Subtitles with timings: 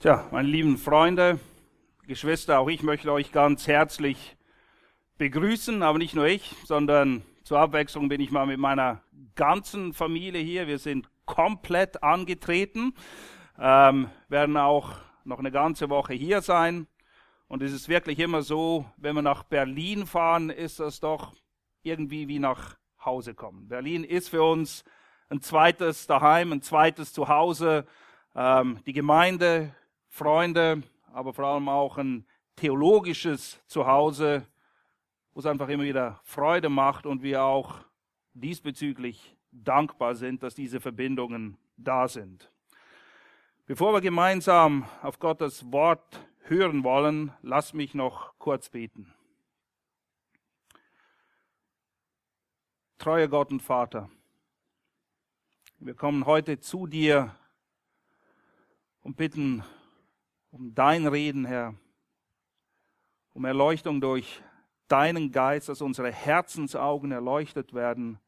[0.00, 1.38] Tja, meine lieben Freunde,
[2.06, 4.34] Geschwister, auch ich möchte euch ganz herzlich
[5.18, 9.02] begrüßen, aber nicht nur ich, sondern zur Abwechslung bin ich mal mit meiner
[9.34, 10.66] ganzen Familie hier.
[10.66, 12.94] Wir sind komplett angetreten,
[13.58, 14.92] ähm, werden auch
[15.24, 16.86] noch eine ganze Woche hier sein.
[17.46, 21.34] Und es ist wirklich immer so, wenn wir nach Berlin fahren, ist das doch
[21.82, 23.68] irgendwie wie nach Hause kommen.
[23.68, 24.82] Berlin ist für uns
[25.28, 27.84] ein zweites Daheim, ein zweites Zuhause.
[28.34, 29.74] Ähm, die Gemeinde,
[30.10, 30.82] Freunde,
[31.12, 32.26] aber vor allem auch ein
[32.56, 34.44] theologisches Zuhause,
[35.32, 37.78] wo es einfach immer wieder Freude macht und wir auch
[38.34, 42.50] diesbezüglich dankbar sind, dass diese Verbindungen da sind.
[43.66, 49.14] Bevor wir gemeinsam auf Gottes Wort hören wollen, lass mich noch kurz beten.
[52.98, 54.10] Treuer Gott und Vater,
[55.78, 57.34] wir kommen heute zu dir
[59.02, 59.64] und bitten
[60.50, 61.74] um dein Reden, Herr,
[63.32, 64.42] um Erleuchtung durch
[64.88, 68.18] deinen Geist, dass unsere Herzensaugen erleuchtet werden,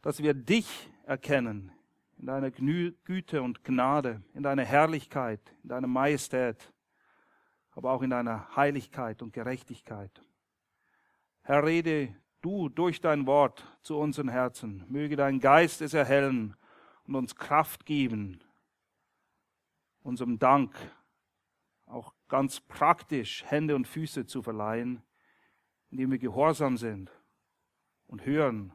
[0.00, 1.72] dass wir dich erkennen
[2.18, 6.72] in deiner Güte und Gnade, in deiner Herrlichkeit, in deiner Majestät,
[7.72, 10.22] aber auch in deiner Heiligkeit und Gerechtigkeit.
[11.42, 14.84] Herr, rede du durch dein Wort zu unseren Herzen.
[14.88, 16.56] Möge dein Geist es erhellen
[17.06, 18.40] und uns Kraft geben,
[20.02, 20.76] unserem Dank
[21.88, 25.02] auch ganz praktisch Hände und Füße zu verleihen,
[25.90, 27.10] indem wir gehorsam sind
[28.06, 28.72] und hören,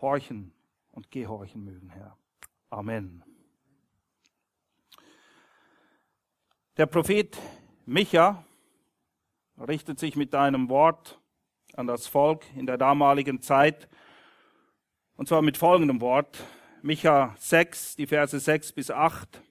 [0.00, 0.52] horchen
[0.90, 2.16] und gehorchen mögen, Herr.
[2.70, 3.22] Amen.
[6.76, 7.38] Der Prophet
[7.86, 8.44] Micha
[9.58, 11.20] richtet sich mit einem Wort
[11.74, 13.88] an das Volk in der damaligen Zeit,
[15.16, 16.44] und zwar mit folgendem Wort.
[16.82, 19.42] Micha 6, die Verse 6 bis 8.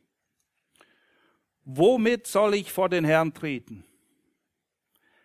[1.66, 3.84] Womit soll ich vor den Herrn treten?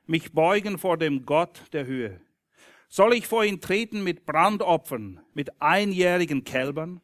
[0.06, 2.20] Mich beugen vor dem Gott der Höhe?
[2.88, 7.02] Soll ich vor ihn treten mit Brandopfern, mit einjährigen Kälbern?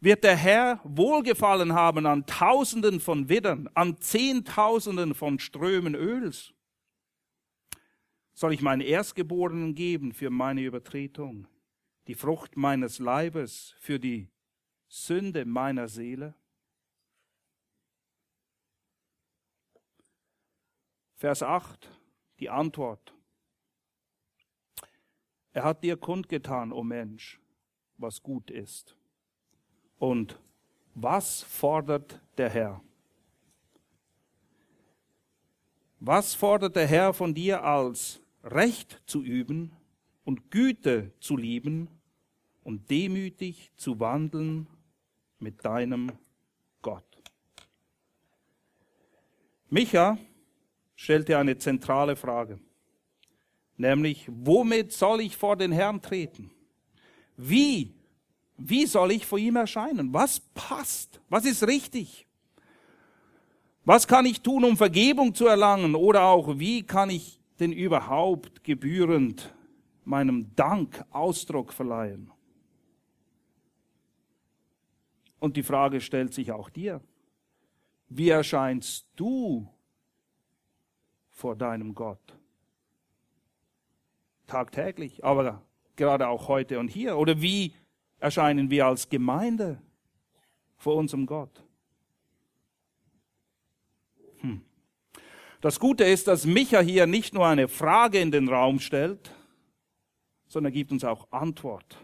[0.00, 6.54] Wird der Herr Wohlgefallen haben an Tausenden von Widdern, an Zehntausenden von Strömen Öls?
[8.32, 11.46] Soll ich meinen Erstgeborenen geben für meine Übertretung,
[12.06, 14.30] die Frucht meines Leibes für die
[14.88, 16.34] Sünde meiner Seele?
[21.18, 21.90] Vers 8,
[22.38, 23.12] die Antwort.
[25.52, 27.40] Er hat dir kundgetan, o oh Mensch,
[27.96, 28.94] was gut ist.
[29.98, 30.38] Und
[30.94, 32.80] was fordert der Herr?
[35.98, 39.72] Was fordert der Herr von dir als Recht zu üben
[40.24, 41.88] und Güte zu lieben
[42.62, 44.68] und demütig zu wandeln
[45.40, 46.12] mit deinem
[46.80, 47.04] Gott?
[49.68, 50.16] Micha
[50.98, 52.58] stellte eine zentrale Frage,
[53.76, 56.50] nämlich, womit soll ich vor den Herrn treten?
[57.36, 57.94] Wie?
[58.56, 60.12] Wie soll ich vor ihm erscheinen?
[60.12, 61.20] Was passt?
[61.28, 62.26] Was ist richtig?
[63.84, 65.94] Was kann ich tun, um Vergebung zu erlangen?
[65.94, 69.54] Oder auch, wie kann ich denn überhaupt gebührend
[70.04, 72.32] meinem Dank Ausdruck verleihen?
[75.38, 77.00] Und die Frage stellt sich auch dir.
[78.08, 79.72] Wie erscheinst du
[81.38, 82.36] vor deinem Gott.
[84.48, 85.62] Tagtäglich, aber
[85.94, 87.16] gerade auch heute und hier.
[87.16, 87.74] Oder wie
[88.18, 89.80] erscheinen wir als Gemeinde
[90.76, 91.62] vor unserem Gott?
[94.40, 94.62] Hm.
[95.60, 99.32] Das Gute ist, dass Micha hier nicht nur eine Frage in den Raum stellt,
[100.48, 101.98] sondern gibt uns auch Antwort.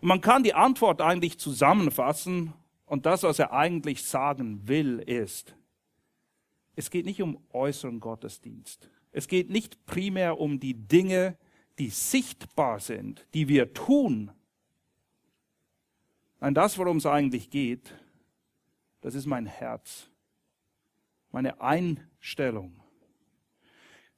[0.00, 2.54] Und man kann die Antwort eigentlich zusammenfassen
[2.86, 5.54] und das, was er eigentlich sagen will, ist,
[6.76, 8.90] es geht nicht um äußeren Gottesdienst.
[9.10, 11.38] Es geht nicht primär um die Dinge,
[11.78, 14.30] die sichtbar sind, die wir tun.
[16.38, 17.94] Nein, das, worum es eigentlich geht,
[19.00, 20.10] das ist mein Herz,
[21.30, 22.80] meine Einstellung.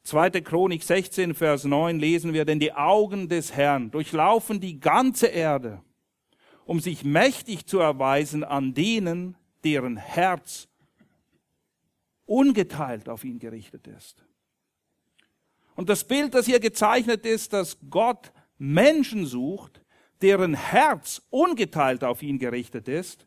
[0.03, 0.31] 2.
[0.41, 5.83] Chronik 16, Vers 9 lesen wir, denn die Augen des Herrn durchlaufen die ganze Erde,
[6.65, 10.68] um sich mächtig zu erweisen an denen, deren Herz
[12.29, 14.25] ungeteilt auf ihn gerichtet ist.
[15.75, 19.83] Und das Bild, das hier gezeichnet ist, dass Gott Menschen sucht,
[20.21, 23.27] deren Herz ungeteilt auf ihn gerichtet ist.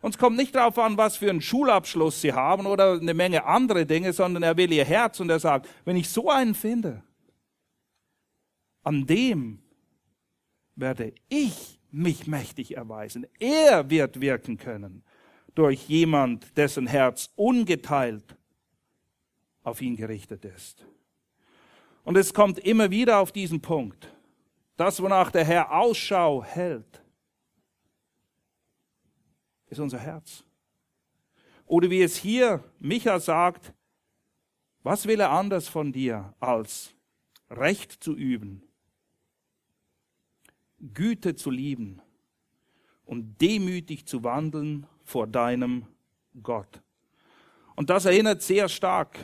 [0.00, 3.86] Uns kommt nicht darauf an, was für einen Schulabschluss sie haben oder eine Menge andere
[3.86, 7.04] Dinge, sondern er will ihr Herz und er sagt, wenn ich so einen finde,
[8.82, 9.62] an dem
[10.74, 13.26] werde ich mich mächtig erweisen.
[13.38, 15.04] Er wird wirken können
[15.54, 18.36] durch jemand, dessen Herz ungeteilt
[19.62, 20.86] auf ihn gerichtet ist.
[22.04, 24.12] Und es kommt immer wieder auf diesen Punkt.
[24.76, 27.02] Das, wonach der Herr Ausschau hält,
[29.68, 30.44] ist unser Herz.
[31.66, 33.72] Oder wie es hier Micha sagt,
[34.82, 36.92] was will er anders von dir als
[37.48, 38.62] Recht zu üben,
[40.92, 42.02] Güte zu lieben
[43.04, 45.86] und demütig zu wandeln vor deinem
[46.42, 46.82] Gott.
[47.76, 49.18] Und das erinnert sehr stark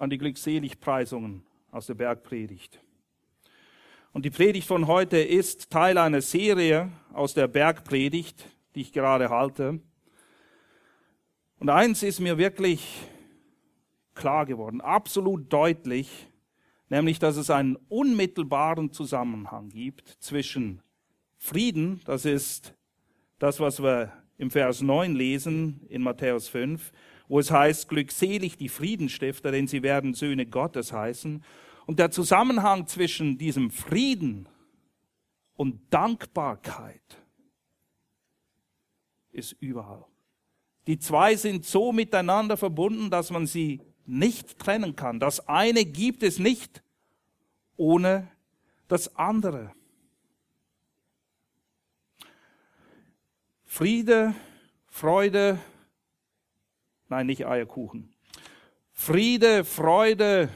[0.00, 2.80] an die Glückseligpreisungen aus der Bergpredigt.
[4.12, 8.44] Und die Predigt von heute ist Teil einer Serie aus der Bergpredigt,
[8.74, 9.78] die ich gerade halte.
[11.58, 13.02] Und eins ist mir wirklich
[14.14, 16.28] klar geworden, absolut deutlich,
[16.88, 20.82] nämlich dass es einen unmittelbaren Zusammenhang gibt zwischen
[21.36, 22.74] Frieden, das ist
[23.38, 26.90] das, was wir im Vers 9 lesen in Matthäus 5,
[27.30, 31.44] wo es heißt, glückselig die Friedenstifter, denn sie werden Söhne Gottes heißen.
[31.86, 34.48] Und der Zusammenhang zwischen diesem Frieden
[35.54, 37.22] und Dankbarkeit
[39.30, 40.04] ist überall.
[40.88, 45.20] Die zwei sind so miteinander verbunden, dass man sie nicht trennen kann.
[45.20, 46.82] Das eine gibt es nicht
[47.76, 48.26] ohne
[48.88, 49.72] das andere.
[53.62, 54.34] Friede,
[54.88, 55.60] Freude,
[57.10, 58.14] nein, nicht Eierkuchen.
[58.92, 60.48] Friede, Freude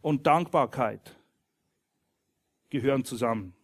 [0.00, 1.16] und Dankbarkeit
[2.70, 3.54] gehören zusammen.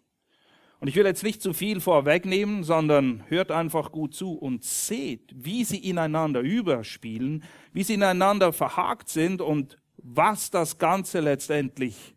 [0.79, 5.31] Und ich will jetzt nicht zu viel vorwegnehmen, sondern hört einfach gut zu und seht,
[5.35, 12.17] wie sie ineinander überspielen, wie sie ineinander verhakt sind und was das Ganze letztendlich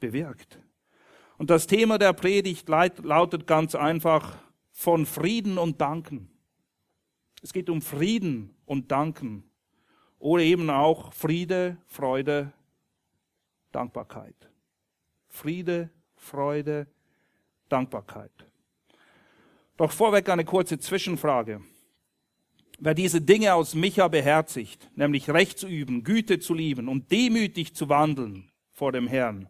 [0.00, 0.58] bewirkt.
[1.36, 4.38] Und das Thema der Predigt lautet ganz einfach
[4.72, 6.30] von Frieden und Danken.
[7.46, 9.44] Es geht um Frieden und Danken.
[10.18, 12.52] Oder eben auch Friede, Freude,
[13.70, 14.34] Dankbarkeit.
[15.28, 16.88] Friede, Freude,
[17.68, 18.32] Dankbarkeit.
[19.76, 21.62] Doch vorweg eine kurze Zwischenfrage.
[22.80, 27.76] Wer diese Dinge aus Micha beherzigt, nämlich Recht zu üben, Güte zu lieben und demütig
[27.76, 29.48] zu wandeln vor dem Herrn,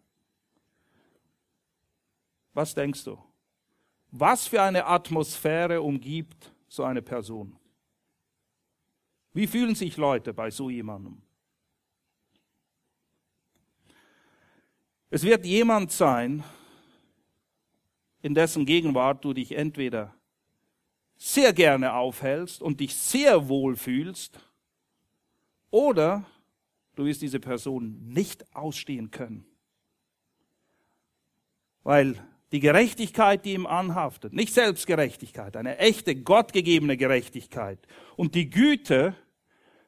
[2.53, 3.17] was denkst du?
[4.11, 7.57] Was für eine Atmosphäre umgibt so eine Person?
[9.37, 11.21] Wie fühlen sich Leute bei so jemandem?
[15.11, 16.43] Es wird jemand sein,
[18.23, 20.11] in dessen Gegenwart du dich entweder
[21.17, 24.39] sehr gerne aufhältst und dich sehr wohl fühlst,
[25.69, 26.25] oder
[26.95, 29.45] du wirst diese Person nicht ausstehen können.
[31.83, 32.15] Weil
[32.51, 37.77] die Gerechtigkeit, die ihm anhaftet, nicht Selbstgerechtigkeit, eine echte gottgegebene Gerechtigkeit
[38.15, 39.15] und die Güte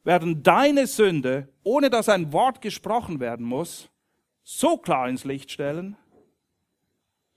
[0.04, 3.90] werden deine Sünde, ohne dass ein Wort gesprochen werden muss,
[4.44, 5.98] so klar ins Licht stellen,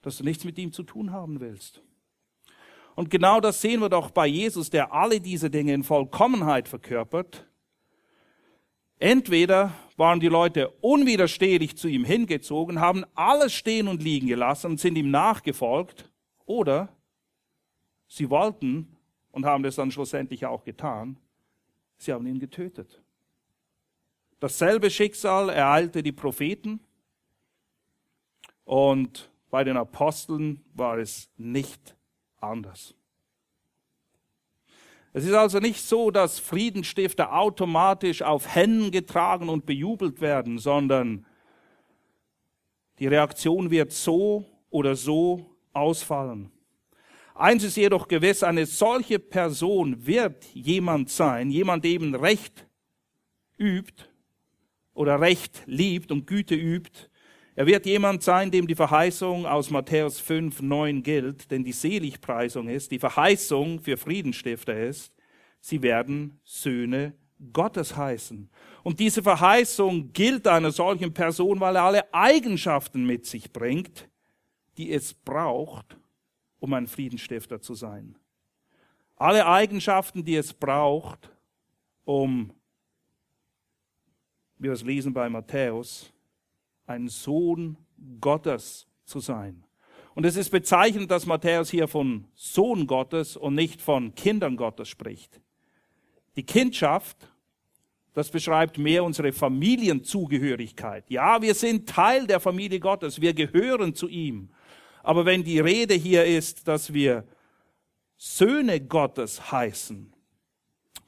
[0.01, 1.83] dass du nichts mit ihm zu tun haben willst.
[2.95, 7.47] Und genau das sehen wir doch bei Jesus, der alle diese Dinge in Vollkommenheit verkörpert.
[8.99, 14.81] Entweder waren die Leute unwiderstehlich zu ihm hingezogen, haben alles stehen und liegen gelassen und
[14.81, 16.11] sind ihm nachgefolgt,
[16.45, 16.95] oder
[18.07, 18.97] sie wollten
[19.31, 21.17] und haben das dann schlussendlich auch getan,
[22.03, 23.03] sie haben ihn getötet.
[24.41, 26.81] Dasselbe Schicksal ereilte die Propheten
[28.65, 31.97] und bei den Aposteln war es nicht
[32.41, 32.95] anders.
[35.13, 41.27] Es ist also nicht so, dass Friedenstifter automatisch auf Händen getragen und bejubelt werden, sondern
[42.99, 46.51] die Reaktion wird so oder so ausfallen.
[47.35, 52.67] Eins ist jedoch gewiss, eine solche Person wird jemand sein, jemand eben Recht
[53.59, 54.05] übt
[54.93, 57.09] oder Recht liebt und Güte übt,
[57.55, 62.69] er wird jemand sein, dem die Verheißung aus Matthäus 5, 9 gilt, denn die Seligpreisung
[62.69, 65.13] ist, die Verheißung für Friedenstifter ist,
[65.61, 67.15] sie werden Söhne
[67.53, 68.49] Gottes heißen.
[68.83, 74.09] Und diese Verheißung gilt einer solchen Person, weil er alle Eigenschaften mit sich bringt,
[74.79, 75.99] die es braucht,
[76.63, 78.15] um ein Friedenstifter zu sein.
[79.17, 81.29] Alle Eigenschaften, die es braucht,
[82.05, 82.53] um,
[84.59, 86.13] wie wir es lesen bei Matthäus,
[86.87, 87.77] ein Sohn
[88.21, 89.65] Gottes zu sein.
[90.15, 94.89] Und es ist bezeichnend, dass Matthäus hier von Sohn Gottes und nicht von Kindern Gottes
[94.89, 95.41] spricht.
[96.37, 97.17] Die Kindschaft,
[98.15, 101.11] das beschreibt mehr unsere Familienzugehörigkeit.
[101.11, 104.51] Ja, wir sind Teil der Familie Gottes, wir gehören zu ihm.
[105.03, 107.27] Aber wenn die Rede hier ist, dass wir
[108.17, 110.13] Söhne Gottes heißen,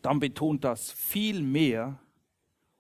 [0.03, 2.01] dann betont das viel mehr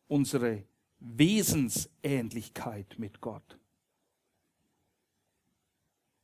[0.08, 0.64] unsere
[0.98, 3.58] Wesensähnlichkeit mit Gott.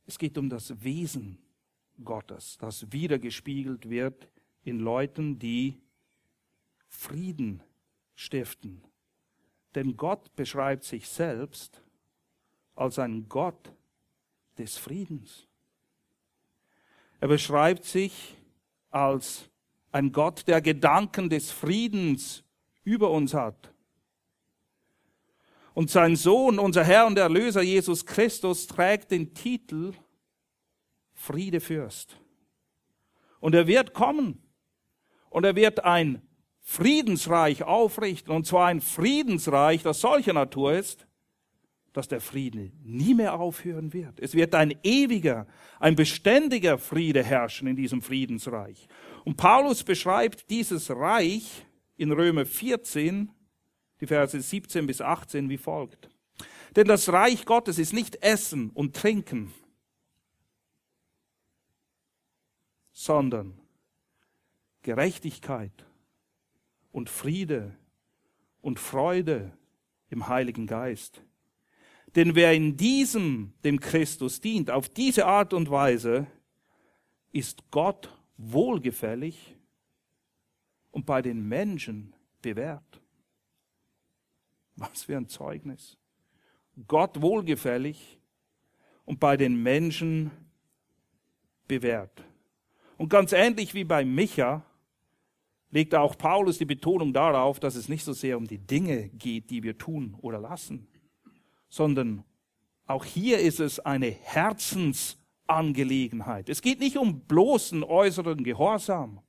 [0.05, 1.37] Es geht um das Wesen
[2.03, 4.27] Gottes, das wiedergespiegelt wird
[4.63, 5.79] in Leuten, die
[6.89, 7.63] Frieden
[8.15, 8.83] stiften.
[9.73, 11.81] Denn Gott beschreibt sich selbst
[12.75, 13.73] als ein Gott
[14.61, 15.47] des Friedens.
[17.19, 18.35] Er beschreibt sich
[18.89, 19.49] als
[19.91, 22.43] ein Gott, der Gedanken des Friedens
[22.83, 23.73] über uns hat.
[25.73, 29.93] Und sein Sohn, unser Herr und Erlöser Jesus Christus, trägt den Titel
[31.13, 32.17] Friedefürst.
[33.39, 34.41] Und er wird kommen
[35.29, 36.21] und er wird ein
[36.59, 41.07] Friedensreich aufrichten, und zwar ein Friedensreich, das solcher Natur ist,
[41.93, 44.19] dass der Friede nie mehr aufhören wird.
[44.19, 45.47] Es wird ein ewiger,
[45.79, 48.87] ein beständiger Friede herrschen in diesem Friedensreich.
[49.25, 51.65] Und Paulus beschreibt dieses Reich
[51.97, 53.29] in Römer 14,
[53.99, 56.09] die Verse 17 bis 18 wie folgt.
[56.75, 59.53] Denn das Reich Gottes ist nicht Essen und Trinken,
[62.91, 63.59] sondern
[64.81, 65.85] Gerechtigkeit
[66.91, 67.77] und Friede
[68.61, 69.51] und Freude
[70.09, 71.23] im Heiligen Geist.
[72.15, 76.27] Denn wer in diesem dem Christus dient, auf diese Art und Weise,
[77.31, 79.55] ist Gott wohlgefällig
[80.91, 83.01] und bei den Menschen bewährt.
[84.75, 85.97] Was für ein Zeugnis.
[86.87, 88.19] Gott wohlgefällig
[89.05, 90.31] und bei den Menschen
[91.67, 92.23] bewährt.
[92.97, 94.65] Und ganz ähnlich wie bei Micha
[95.69, 99.49] legt auch Paulus die Betonung darauf, dass es nicht so sehr um die Dinge geht,
[99.49, 100.87] die wir tun oder lassen,
[101.71, 102.23] sondern
[102.85, 106.49] auch hier ist es eine Herzensangelegenheit.
[106.49, 109.23] Es geht nicht um bloßen äußeren Gehorsam.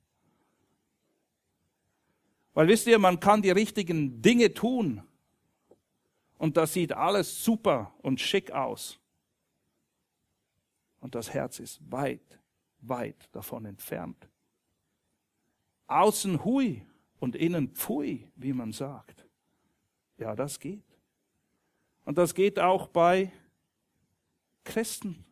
[2.53, 5.01] Weil wisst ihr, man kann die richtigen Dinge tun
[6.37, 8.99] und das sieht alles super und schick aus.
[10.99, 12.39] Und das Herz ist weit,
[12.81, 14.27] weit davon entfernt.
[15.87, 16.85] Außen hui
[17.19, 19.25] und innen pfui, wie man sagt.
[20.17, 20.92] Ja, das geht.
[22.05, 23.31] Und das geht auch bei
[24.63, 25.23] Christen.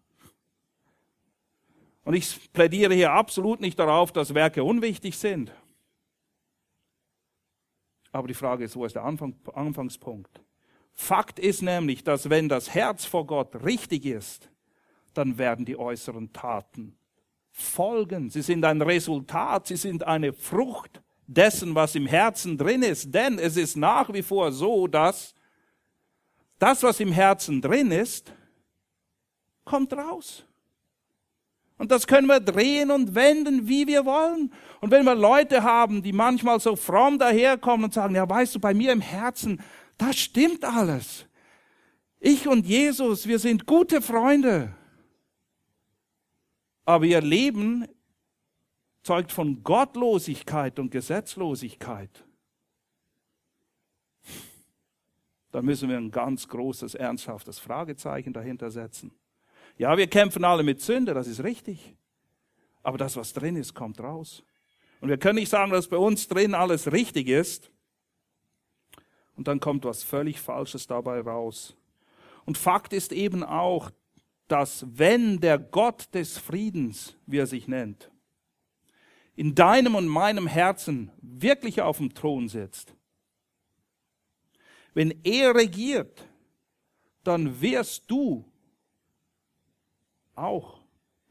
[2.03, 5.51] Und ich plädiere hier absolut nicht darauf, dass Werke unwichtig sind.
[8.11, 10.41] Aber die Frage ist, wo ist der Anfang, Anfangspunkt?
[10.93, 14.49] Fakt ist nämlich, dass wenn das Herz vor Gott richtig ist,
[15.13, 16.97] dann werden die äußeren Taten
[17.51, 18.29] folgen.
[18.29, 23.13] Sie sind ein Resultat, sie sind eine Frucht dessen, was im Herzen drin ist.
[23.13, 25.33] Denn es ist nach wie vor so, dass
[26.61, 28.31] das, was im Herzen drin ist,
[29.65, 30.45] kommt raus.
[31.77, 34.53] Und das können wir drehen und wenden, wie wir wollen.
[34.79, 38.59] Und wenn wir Leute haben, die manchmal so fromm daherkommen und sagen, ja, weißt du,
[38.59, 39.59] bei mir im Herzen,
[39.97, 41.25] das stimmt alles.
[42.19, 44.75] Ich und Jesus, wir sind gute Freunde.
[46.85, 47.87] Aber ihr Leben
[49.01, 52.23] zeugt von Gottlosigkeit und Gesetzlosigkeit.
[55.51, 59.11] Da müssen wir ein ganz großes, ernsthaftes Fragezeichen dahinter setzen.
[59.77, 61.95] Ja, wir kämpfen alle mit Sünde, das ist richtig.
[62.83, 64.43] Aber das, was drin ist, kommt raus.
[65.01, 67.71] Und wir können nicht sagen, dass bei uns drin alles richtig ist.
[69.35, 71.75] Und dann kommt was völlig Falsches dabei raus.
[72.45, 73.91] Und Fakt ist eben auch,
[74.47, 78.11] dass wenn der Gott des Friedens, wie er sich nennt,
[79.35, 82.93] in deinem und meinem Herzen wirklich auf dem Thron sitzt,
[84.93, 86.27] wenn er regiert,
[87.23, 88.45] dann wirst du
[90.35, 90.81] auch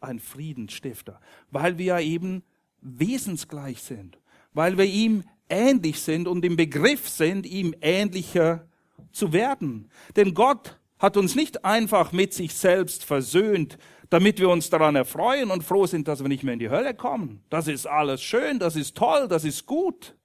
[0.00, 2.42] ein Friedensstifter, weil wir ja eben
[2.80, 4.18] wesensgleich sind,
[4.52, 8.68] weil wir ihm ähnlich sind und im Begriff sind, ihm ähnlicher
[9.12, 9.90] zu werden.
[10.16, 13.78] Denn Gott hat uns nicht einfach mit sich selbst versöhnt,
[14.10, 16.94] damit wir uns daran erfreuen und froh sind, dass wir nicht mehr in die Hölle
[16.94, 17.42] kommen.
[17.48, 20.16] Das ist alles schön, das ist toll, das ist gut.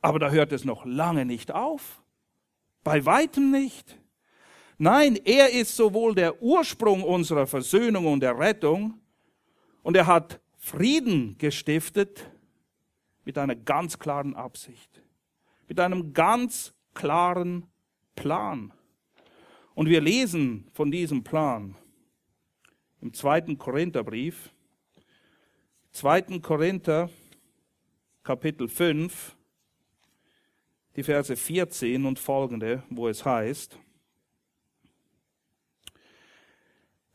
[0.00, 2.01] Aber da hört es noch lange nicht auf.
[2.84, 3.98] Bei weitem nicht.
[4.78, 9.00] Nein, er ist sowohl der Ursprung unserer Versöhnung und der Rettung
[9.82, 12.28] und er hat Frieden gestiftet
[13.24, 15.02] mit einer ganz klaren Absicht,
[15.68, 17.66] mit einem ganz klaren
[18.16, 18.72] Plan.
[19.74, 21.76] Und wir lesen von diesem Plan
[23.00, 24.52] im zweiten Korintherbrief,
[25.92, 26.38] 2.
[26.40, 27.10] Korinther,
[28.22, 29.36] Kapitel 5,
[30.96, 33.78] die Verse 14 und folgende, wo es heißt,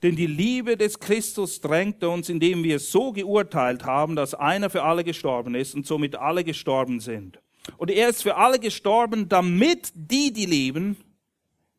[0.03, 4.83] Denn die Liebe des Christus drängte uns, indem wir so geurteilt haben, dass einer für
[4.83, 7.39] alle gestorben ist und somit alle gestorben sind.
[7.77, 10.97] Und er ist für alle gestorben, damit die, die leben,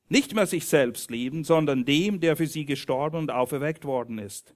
[0.08, 4.54] nicht mehr sich selbst lieben, sondern dem, der für sie gestorben und auferweckt worden ist.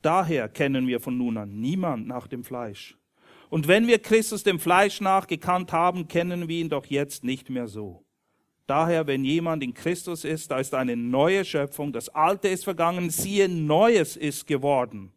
[0.00, 2.96] Daher kennen wir von nun an niemand nach dem Fleisch.
[3.48, 7.50] Und wenn wir Christus dem Fleisch nach gekannt haben, kennen wir ihn doch jetzt nicht
[7.50, 8.04] mehr so.
[8.66, 13.10] Daher, wenn jemand in Christus ist, da ist eine neue Schöpfung, das Alte ist vergangen,
[13.10, 15.12] siehe, Neues ist geworden.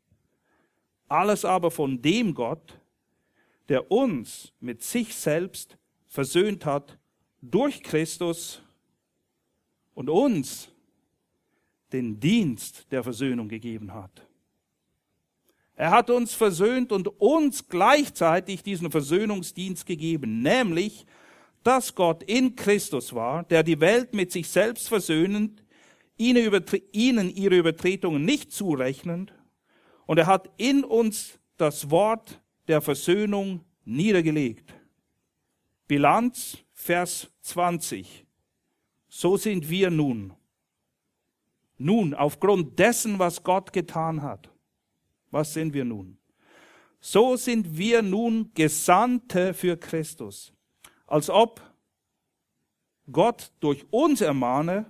[1.07, 2.79] Alles aber von dem Gott,
[3.67, 7.00] der uns mit sich selbst versöhnt hat
[7.41, 8.62] durch Christus
[9.95, 10.71] und uns
[11.91, 14.28] den Dienst der Versöhnung gegeben hat.
[15.79, 21.05] Er hat uns versöhnt und uns gleichzeitig diesen Versöhnungsdienst gegeben, nämlich
[21.63, 25.63] dass Gott in Christus war, der die Welt mit sich selbst versöhnend,
[26.17, 29.33] ihnen ihre Übertretungen nicht zurechnend,
[30.05, 34.74] und er hat in uns das Wort der Versöhnung niedergelegt.
[35.88, 38.25] Bilanz, Vers 20.
[39.07, 40.33] So sind wir nun.
[41.77, 44.50] Nun, aufgrund dessen, was Gott getan hat.
[45.31, 46.17] Was sind wir nun?
[47.00, 50.53] So sind wir nun Gesandte für Christus
[51.09, 51.62] als ob
[53.12, 54.86] Gott durch uns ermahne,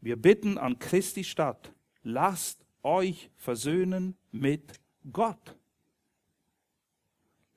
[0.00, 1.72] wir bitten an Christi Stadt,
[2.02, 4.80] lasst euch versöhnen mit
[5.12, 5.56] Gott.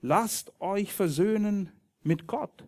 [0.02, 2.68] Lasst euch versöhnen mit Gott.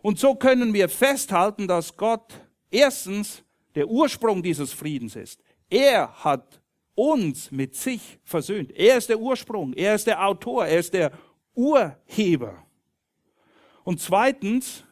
[0.00, 2.40] Und so können wir festhalten, dass Gott
[2.70, 5.42] erstens der Ursprung dieses Friedens ist.
[5.68, 6.61] Er hat
[6.94, 8.72] uns mit sich versöhnt.
[8.72, 11.12] Er ist der Ursprung, er ist der Autor, er ist der
[11.54, 12.64] Urheber.
[13.84, 14.84] Und zweitens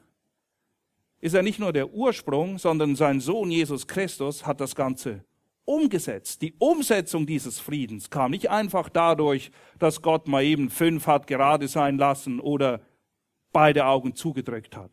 [1.20, 5.24] ist er nicht nur der Ursprung, sondern sein Sohn Jesus Christus hat das Ganze
[5.64, 6.42] umgesetzt.
[6.42, 11.68] Die Umsetzung dieses Friedens kam nicht einfach dadurch, dass Gott mal eben fünf hat gerade
[11.68, 12.80] sein lassen oder
[13.52, 14.90] beide Augen zugedrückt hat.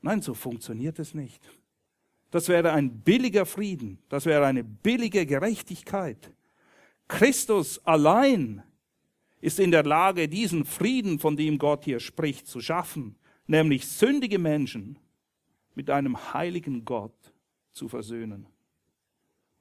[0.00, 1.42] Nein, so funktioniert es nicht.
[2.34, 6.32] Das wäre ein billiger Frieden, das wäre eine billige Gerechtigkeit.
[7.06, 8.64] Christus allein
[9.40, 13.14] ist in der Lage, diesen Frieden, von dem Gott hier spricht, zu schaffen,
[13.46, 14.98] nämlich sündige Menschen
[15.76, 17.14] mit einem heiligen Gott
[17.70, 18.48] zu versöhnen.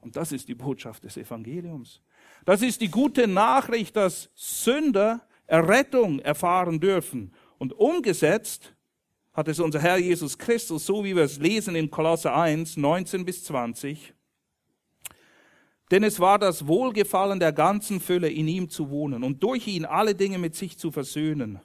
[0.01, 2.01] Und das ist die Botschaft des Evangeliums.
[2.43, 7.33] Das ist die gute Nachricht, dass Sünder Errettung erfahren dürfen.
[7.59, 8.73] Und umgesetzt
[9.33, 13.25] hat es unser Herr Jesus Christus, so wie wir es lesen in Kolosse 1, 19
[13.25, 14.13] bis 20,
[15.93, 19.85] denn es war das Wohlgefallen der ganzen Fülle, in ihm zu wohnen und durch ihn
[19.85, 21.59] alle Dinge mit sich zu versöhnen,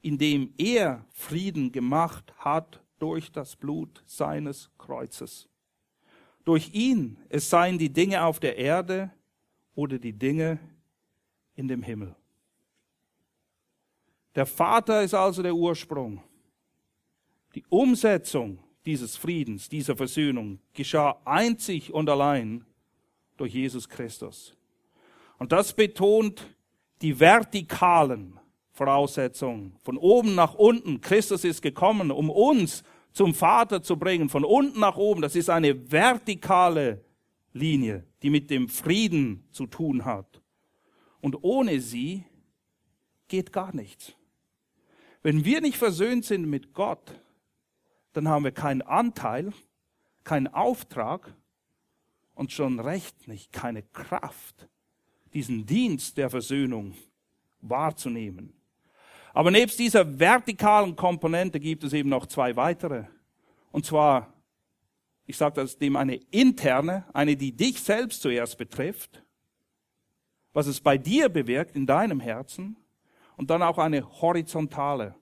[0.00, 5.48] indem er Frieden gemacht hat durch das Blut seines Kreuzes.
[6.44, 9.10] Durch ihn, es seien die Dinge auf der Erde
[9.74, 10.58] oder die Dinge
[11.54, 12.14] in dem Himmel.
[14.34, 16.22] Der Vater ist also der Ursprung.
[17.54, 22.64] Die Umsetzung dieses Friedens, dieser Versöhnung geschah einzig und allein
[23.36, 24.56] durch Jesus Christus.
[25.38, 26.54] Und das betont
[27.00, 28.38] die vertikalen
[28.72, 29.76] Voraussetzungen.
[29.82, 31.00] Von oben nach unten.
[31.00, 34.28] Christus ist gekommen, um uns zum Vater zu bringen.
[34.28, 35.22] Von unten nach oben.
[35.22, 37.04] Das ist eine vertikale
[37.52, 40.40] Linie, die mit dem Frieden zu tun hat.
[41.20, 42.24] Und ohne sie
[43.28, 44.12] geht gar nichts.
[45.22, 47.20] Wenn wir nicht versöhnt sind mit Gott,
[48.14, 49.52] dann haben wir keinen Anteil,
[50.24, 51.34] keinen Auftrag
[52.34, 54.68] und schon recht nicht keine Kraft,
[55.34, 56.94] diesen Dienst der Versöhnung
[57.60, 58.54] wahrzunehmen.
[59.32, 63.04] Aber nebst dieser vertikalen Komponente gibt es eben noch zwei weitere.
[63.72, 64.32] Und zwar,
[65.26, 69.24] ich sage das dem eine interne, eine, die dich selbst zuerst betrifft,
[70.52, 72.76] was es bei dir bewirkt in deinem Herzen,
[73.36, 75.16] und dann auch eine horizontale.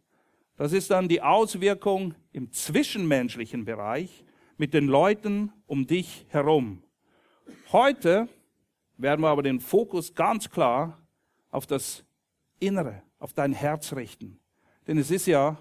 [0.56, 4.24] Das ist dann die Auswirkung im zwischenmenschlichen Bereich
[4.56, 6.82] mit den Leuten um dich herum.
[7.72, 8.28] Heute
[8.96, 10.98] werden wir aber den Fokus ganz klar
[11.50, 12.04] auf das
[12.60, 14.38] Innere, auf dein Herz richten.
[14.86, 15.58] Denn es ist ja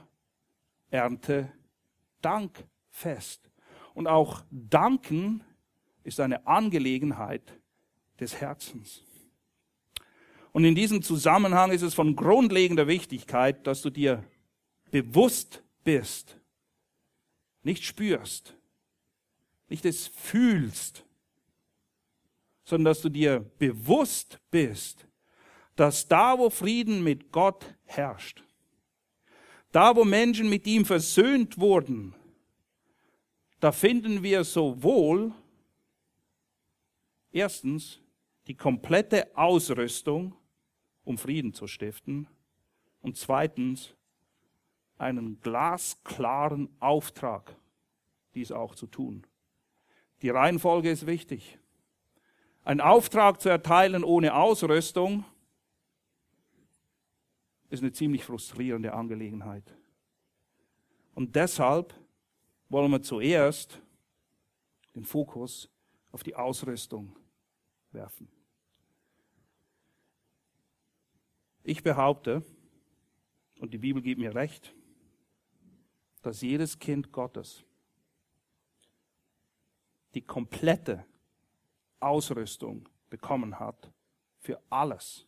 [0.89, 1.51] Ernte
[2.21, 3.49] Dankfest.
[3.93, 5.43] Und auch Danken
[6.03, 7.59] ist eine Angelegenheit
[8.19, 9.03] des Herzens.
[10.51, 14.23] Und in diesem Zusammenhang ist es von grundlegender Wichtigkeit, dass du dir
[14.91, 16.37] bewusst bist,
[17.63, 18.55] nicht spürst,
[19.69, 21.05] nicht es fühlst,
[22.63, 25.07] sondern dass du dir bewusst bist,
[25.75, 28.43] dass da, wo Frieden mit Gott herrscht,
[29.71, 32.13] da, wo Menschen mit ihm versöhnt wurden,
[33.59, 35.33] da finden wir sowohl
[37.31, 37.99] Erstens
[38.47, 40.35] die komplette Ausrüstung,
[41.03, 42.27] um Frieden zu stiften.
[43.01, 43.93] Und zweitens
[45.01, 47.55] einen glasklaren Auftrag,
[48.35, 49.25] dies auch zu tun.
[50.21, 51.57] Die Reihenfolge ist wichtig.
[52.63, 55.25] Ein Auftrag zu erteilen ohne Ausrüstung
[57.71, 59.75] ist eine ziemlich frustrierende Angelegenheit.
[61.15, 61.95] Und deshalb
[62.69, 63.81] wollen wir zuerst
[64.93, 65.67] den Fokus
[66.11, 67.15] auf die Ausrüstung
[67.91, 68.27] werfen.
[71.63, 72.43] Ich behaupte,
[73.59, 74.75] und die Bibel gibt mir recht,
[76.21, 77.63] dass jedes Kind Gottes
[80.13, 81.05] die komplette
[81.99, 83.91] Ausrüstung bekommen hat
[84.39, 85.25] für alles.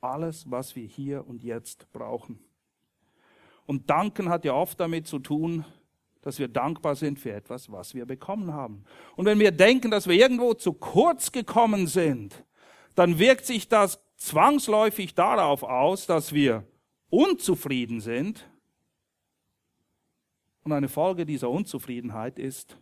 [0.00, 2.38] Alles, was wir hier und jetzt brauchen.
[3.66, 5.64] Und danken hat ja oft damit zu tun,
[6.20, 8.84] dass wir dankbar sind für etwas, was wir bekommen haben.
[9.16, 12.44] Und wenn wir denken, dass wir irgendwo zu kurz gekommen sind,
[12.94, 16.66] dann wirkt sich das zwangsläufig darauf aus, dass wir
[17.10, 18.48] unzufrieden sind.
[20.64, 22.78] Und eine Folge dieser Unzufriedenheit ist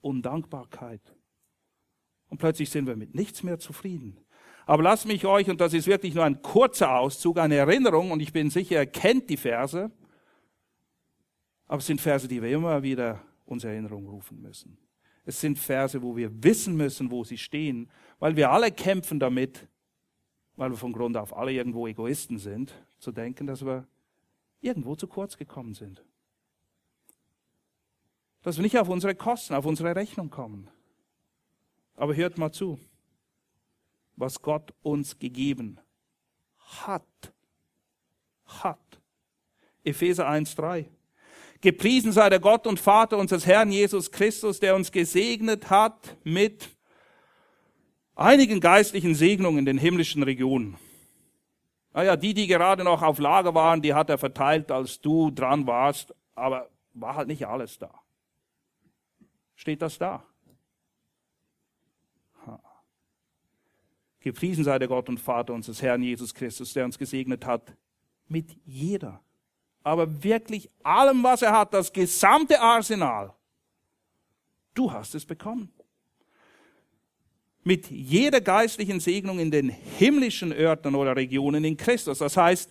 [0.00, 1.02] Undankbarkeit.
[2.28, 4.18] Und plötzlich sind wir mit nichts mehr zufrieden.
[4.66, 8.20] Aber lasst mich euch, und das ist wirklich nur ein kurzer Auszug, eine Erinnerung, und
[8.20, 9.90] ich bin sicher, ihr kennt die Verse,
[11.66, 14.78] aber es sind Verse, die wir immer wieder uns Erinnerung rufen müssen.
[15.24, 19.68] Es sind Verse, wo wir wissen müssen, wo sie stehen, weil wir alle kämpfen damit,
[20.56, 23.86] weil wir von Grund auf alle irgendwo Egoisten sind, zu denken, dass wir
[24.60, 26.02] irgendwo zu kurz gekommen sind.
[28.42, 30.68] Dass wir nicht auf unsere Kosten, auf unsere Rechnung kommen.
[31.96, 32.78] Aber hört mal zu,
[34.16, 35.78] was Gott uns gegeben
[36.58, 37.04] hat.
[38.46, 38.78] Hat.
[39.84, 40.86] Epheser 1,3.
[41.60, 46.70] Gepriesen sei der Gott und Vater unseres Herrn Jesus Christus, der uns gesegnet hat mit
[48.14, 50.78] einigen geistlichen Segnungen in den himmlischen Regionen.
[51.92, 55.66] Naja, die, die gerade noch auf Lager waren, die hat er verteilt, als du dran
[55.66, 57.99] warst, aber war halt nicht alles da.
[59.60, 60.24] Steht das da?
[64.20, 67.74] Gepriesen sei der Gott und Vater unseres Herrn Jesus Christus, der uns gesegnet hat
[68.28, 69.22] mit jeder
[69.82, 73.32] aber wirklich allem, was er hat, das gesamte Arsenal.
[74.74, 75.72] Du hast es bekommen.
[77.62, 82.18] Mit jeder geistlichen Segnung in den himmlischen Örtern oder Regionen in Christus.
[82.18, 82.70] Das heißt,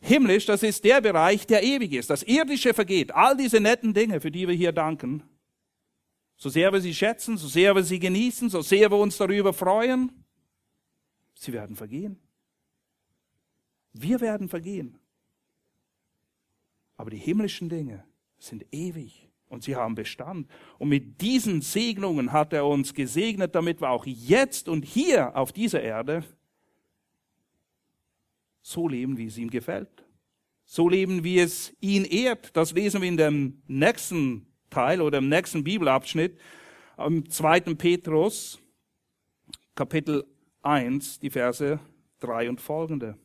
[0.00, 2.08] himmlisch, das ist der Bereich, der ewig ist.
[2.08, 3.14] Das irdische vergeht.
[3.14, 5.22] All diese netten Dinge, für die wir hier danken.
[6.40, 9.52] So sehr wir sie schätzen, so sehr wir sie genießen, so sehr wir uns darüber
[9.52, 10.24] freuen,
[11.34, 12.18] sie werden vergehen.
[13.92, 14.98] Wir werden vergehen.
[16.96, 18.04] Aber die himmlischen Dinge
[18.38, 20.48] sind ewig und sie haben Bestand.
[20.78, 25.52] Und mit diesen Segnungen hat er uns gesegnet, damit wir auch jetzt und hier auf
[25.52, 26.24] dieser Erde
[28.62, 30.06] so leben, wie es ihm gefällt.
[30.64, 32.56] So leben, wie es ihn ehrt.
[32.56, 36.38] Das lesen wir in dem nächsten Teil oder im nächsten Bibelabschnitt,
[36.96, 38.58] im zweiten Petrus,
[39.74, 40.24] Kapitel
[40.62, 41.80] 1, die Verse
[42.20, 43.16] 3 und folgende.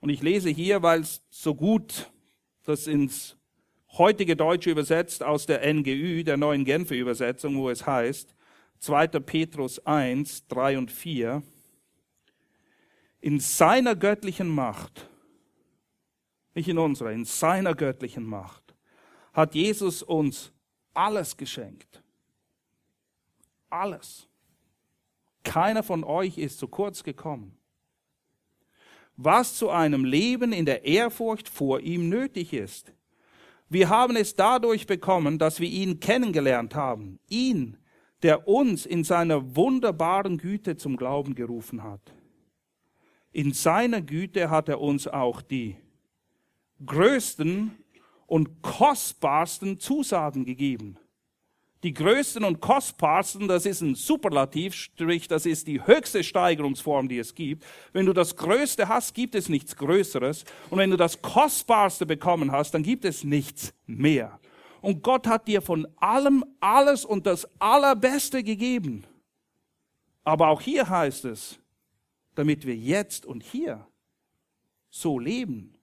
[0.00, 2.10] Und ich lese hier, weil es so gut
[2.64, 3.36] das ins
[3.98, 8.34] heutige Deutsche übersetzt aus der NGÜ, der neuen Genfer Übersetzung, wo es heißt,
[8.80, 9.06] 2.
[9.20, 11.42] Petrus 1, 3 und 4,
[13.20, 15.08] in seiner göttlichen Macht,
[16.54, 18.74] nicht in unserer, in seiner göttlichen Macht,
[19.32, 20.52] hat Jesus uns
[20.96, 22.02] alles geschenkt.
[23.70, 24.28] Alles.
[25.42, 27.56] Keiner von euch ist zu kurz gekommen
[29.16, 32.92] was zu einem Leben in der Ehrfurcht vor ihm nötig ist.
[33.68, 37.18] Wir haben es dadurch bekommen, dass wir ihn kennengelernt haben.
[37.28, 37.78] Ihn,
[38.22, 42.12] der uns in seiner wunderbaren Güte zum Glauben gerufen hat.
[43.32, 45.76] In seiner Güte hat er uns auch die
[46.84, 47.72] größten
[48.26, 50.98] und kostbarsten Zusagen gegeben
[51.86, 57.18] die größten und kostbarsten, das ist ein Superlativ, sprich, das ist die höchste Steigerungsform, die
[57.18, 57.64] es gibt.
[57.92, 60.44] Wenn du das Größte hast, gibt es nichts Größeres.
[60.68, 64.40] Und wenn du das Kostbarste bekommen hast, dann gibt es nichts mehr.
[64.80, 69.04] Und Gott hat dir von allem alles und das Allerbeste gegeben.
[70.24, 71.60] Aber auch hier heißt es,
[72.34, 73.86] damit wir jetzt und hier
[74.90, 75.74] so leben,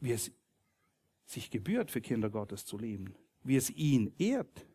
[0.00, 0.30] wie es
[1.32, 3.14] sich gebührt für Kinder Gottes zu leben
[3.44, 4.66] wie es ihn ehrt.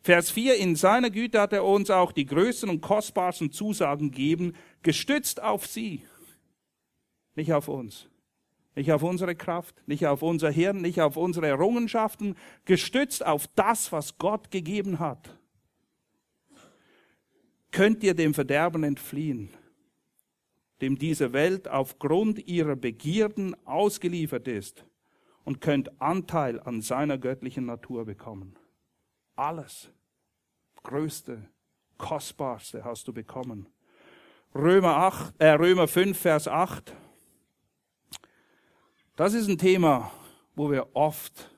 [0.00, 4.54] Vers 4, in seiner Güte hat er uns auch die größten und kostbarsten Zusagen gegeben,
[4.82, 6.04] gestützt auf sie,
[7.34, 8.08] nicht auf uns,
[8.74, 13.90] nicht auf unsere Kraft, nicht auf unser Hirn, nicht auf unsere Errungenschaften, gestützt auf das,
[13.92, 15.34] was Gott gegeben hat.
[17.70, 19.50] könnt ihr dem Verderben entfliehen,
[20.80, 24.87] dem diese Welt aufgrund ihrer Begierden ausgeliefert ist
[25.48, 28.58] und könnt Anteil an seiner göttlichen Natur bekommen.
[29.34, 29.90] Alles,
[30.82, 31.48] Größte,
[31.96, 33.66] Kostbarste hast du bekommen.
[34.54, 36.94] Römer, 8, äh, Römer 5, Vers 8.
[39.16, 40.12] Das ist ein Thema,
[40.54, 41.50] wo wir oft,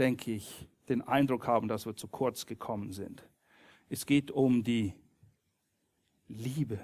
[0.00, 3.28] denke ich, den Eindruck haben, dass wir zu kurz gekommen sind.
[3.88, 4.92] Es geht um die
[6.26, 6.80] Liebe.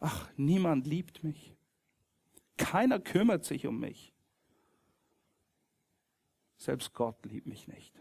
[0.00, 1.54] Ach, niemand liebt mich.
[2.60, 4.12] Keiner kümmert sich um mich.
[6.58, 7.98] Selbst Gott liebt mich nicht.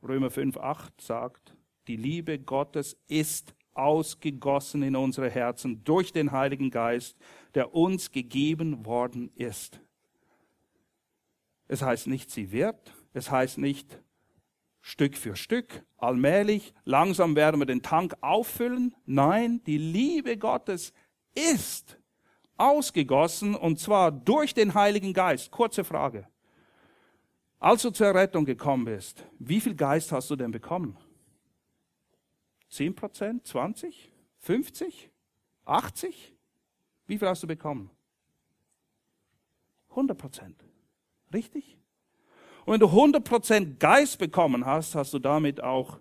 [0.00, 1.56] Römer 5, 8 sagt,
[1.88, 7.18] die Liebe Gottes ist ausgegossen in unsere Herzen durch den Heiligen Geist,
[7.56, 9.80] der uns gegeben worden ist.
[11.66, 14.00] Es heißt nicht, sie wird, es heißt nicht
[14.80, 18.94] Stück für Stück, allmählich, langsam werden wir den Tank auffüllen.
[19.04, 20.92] Nein, die Liebe Gottes
[21.36, 21.98] ist
[22.56, 25.50] ausgegossen und zwar durch den Heiligen Geist.
[25.50, 26.26] Kurze Frage.
[27.58, 30.96] Als du zur Rettung gekommen bist, wie viel Geist hast du denn bekommen?
[32.70, 33.46] 10 Prozent?
[33.46, 34.12] 20?
[34.38, 35.10] 50?
[35.64, 36.34] 80?
[37.06, 37.90] Wie viel hast du bekommen?
[39.90, 40.64] 100 Prozent.
[41.32, 41.78] Richtig?
[42.64, 45.98] Und wenn du 100 Prozent Geist bekommen hast, hast du damit auch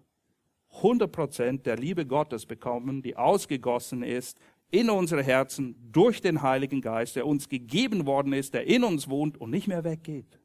[0.78, 4.38] 100 Prozent der Liebe Gottes bekommen, die ausgegossen ist
[4.72, 9.10] in unsere Herzen durch den Heiligen Geist, der uns gegeben worden ist, der in uns
[9.10, 10.40] wohnt und nicht mehr weggeht.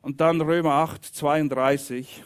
[0.00, 2.24] Und dann Römer 8, 32.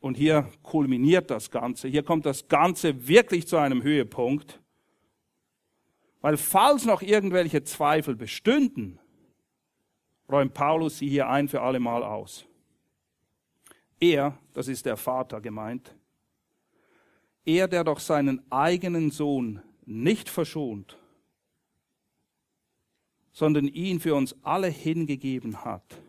[0.00, 1.88] Und hier kulminiert das Ganze.
[1.88, 4.60] Hier kommt das Ganze wirklich zu einem Höhepunkt.
[6.20, 8.98] Weil falls noch irgendwelche Zweifel bestünden,
[10.30, 12.44] räumt Paulus sie hier ein für alle Mal aus.
[14.00, 15.94] Er, das ist der Vater gemeint,
[17.44, 20.98] er, der doch seinen eigenen Sohn nicht verschont,
[23.32, 26.00] sondern ihn für uns alle hingegeben hat,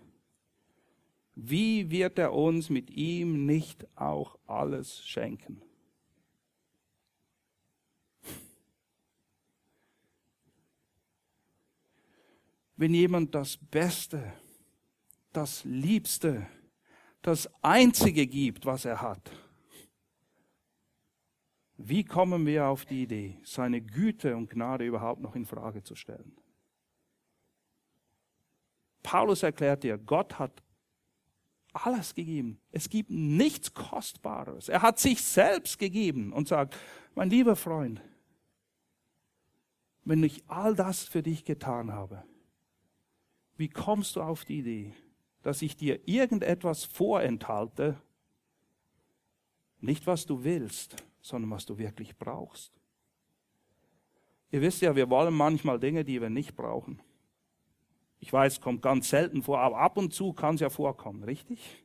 [1.36, 5.62] wie wird er uns mit ihm nicht auch alles schenken?
[12.78, 14.34] Wenn jemand das Beste,
[15.32, 16.48] das Liebste,
[17.22, 19.32] das Einzige gibt, was er hat,
[21.78, 25.96] wie kommen wir auf die Idee, seine Güte und Gnade überhaupt noch in Frage zu
[25.96, 26.36] stellen?
[29.04, 30.64] Paulus erklärt dir, Gott hat
[31.74, 32.60] alles gegeben.
[32.72, 34.70] Es gibt nichts Kostbares.
[34.70, 36.78] Er hat sich selbst gegeben und sagt,
[37.14, 38.02] mein lieber Freund,
[40.06, 42.24] wenn ich all das für dich getan habe,
[43.58, 44.94] wie kommst du auf die Idee,
[45.42, 48.02] dass ich dir irgendetwas vorenthalte,
[49.80, 52.72] nicht was du willst, sondern was du wirklich brauchst?
[54.52, 57.02] Ihr wisst ja, wir wollen manchmal Dinge, die wir nicht brauchen.
[58.20, 61.84] Ich weiß, kommt ganz selten vor, aber ab und zu kann es ja vorkommen, richtig?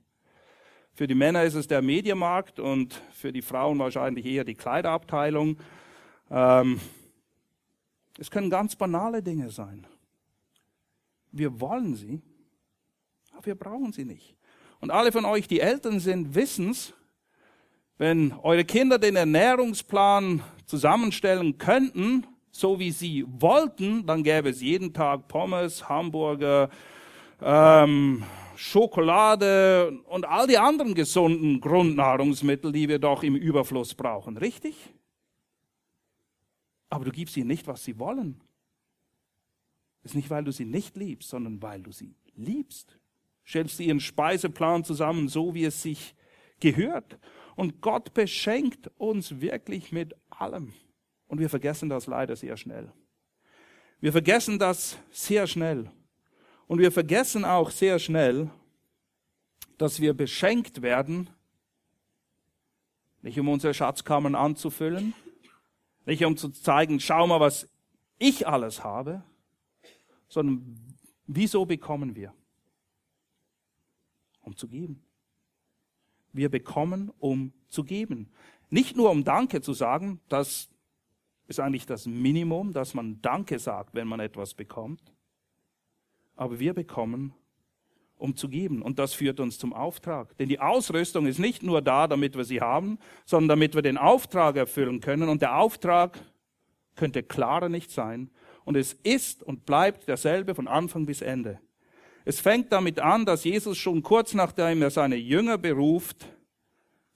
[0.92, 5.59] Für die Männer ist es der Mediamarkt und für die Frauen wahrscheinlich eher die Kleiderabteilung.
[6.31, 6.79] Ähm,
[8.18, 9.87] es können ganz banale Dinge sein.
[11.33, 12.20] Wir wollen sie,
[13.33, 14.37] aber wir brauchen sie nicht.
[14.81, 16.94] Und alle von euch, die Eltern sind, wissen's,
[18.01, 24.95] wenn eure Kinder den Ernährungsplan zusammenstellen könnten, so wie sie wollten, dann gäbe es jeden
[24.95, 26.71] Tag Pommes, Hamburger,
[27.43, 28.25] ähm,
[28.57, 34.39] Schokolade und all die anderen gesunden Grundnahrungsmittel, die wir doch im Überfluss brauchen.
[34.39, 34.77] Richtig?
[36.89, 38.41] Aber du gibst ihnen nicht, was sie wollen.
[40.03, 42.99] Das ist nicht, weil du sie nicht liebst, sondern weil du sie liebst.
[43.47, 46.15] Stellst du ihren Speiseplan zusammen, so wie es sich
[46.61, 47.19] gehört.
[47.61, 50.73] Und Gott beschenkt uns wirklich mit allem.
[51.27, 52.90] Und wir vergessen das leider sehr schnell.
[54.01, 55.90] Wir vergessen das sehr schnell.
[56.68, 58.51] Und wir vergessen auch sehr schnell,
[59.77, 61.29] dass wir beschenkt werden,
[63.20, 65.12] nicht um unsere Schatzkammern anzufüllen,
[66.07, 67.68] nicht um zu zeigen, schau mal, was
[68.16, 69.23] ich alles habe,
[70.29, 70.96] sondern
[71.27, 72.33] wieso bekommen wir?
[74.40, 75.05] Um zu geben.
[76.33, 78.31] Wir bekommen, um zu geben.
[78.69, 80.71] Nicht nur um Danke zu sagen, dass
[81.51, 85.12] ist eigentlich das Minimum, dass man Danke sagt, wenn man etwas bekommt.
[86.37, 87.35] Aber wir bekommen,
[88.16, 88.83] um zu geben.
[88.83, 90.37] Und das führt uns zum Auftrag.
[90.38, 93.99] Denn die Ausrüstung ist nicht nur da, damit wir sie haben, sondern damit wir den
[93.99, 95.29] Auftrag erfüllen können.
[95.29, 96.21] Und der Auftrag
[96.95, 98.31] könnte klarer nicht sein.
[98.64, 101.59] Und es ist und bleibt derselbe von Anfang bis Ende.
[102.31, 106.29] Es fängt damit an, dass Jesus schon kurz nachdem er seine Jünger beruft,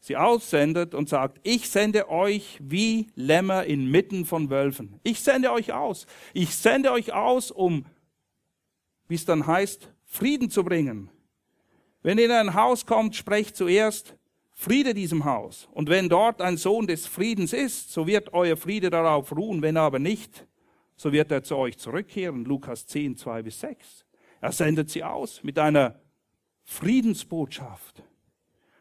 [0.01, 4.99] sie aussendet und sagt, ich sende euch wie Lämmer inmitten von Wölfen.
[5.05, 6.09] Ich sende euch aus.
[6.33, 7.85] Ich sende euch aus, um,
[9.07, 11.09] wie es dann heißt, Frieden zu bringen.
[12.03, 14.17] Wenn ihr in ein Haus kommt, sprecht zuerst
[14.53, 15.69] Friede diesem Haus.
[15.71, 19.63] Und wenn dort ein Sohn des Friedens ist, so wird euer Friede darauf ruhen.
[19.63, 20.45] Wenn aber nicht,
[20.97, 22.45] so wird er zu euch zurückkehren.
[22.45, 24.04] Lukas 10, 2 bis 6.
[24.45, 25.99] Er sendet sie aus mit einer
[26.65, 28.03] Friedensbotschaft.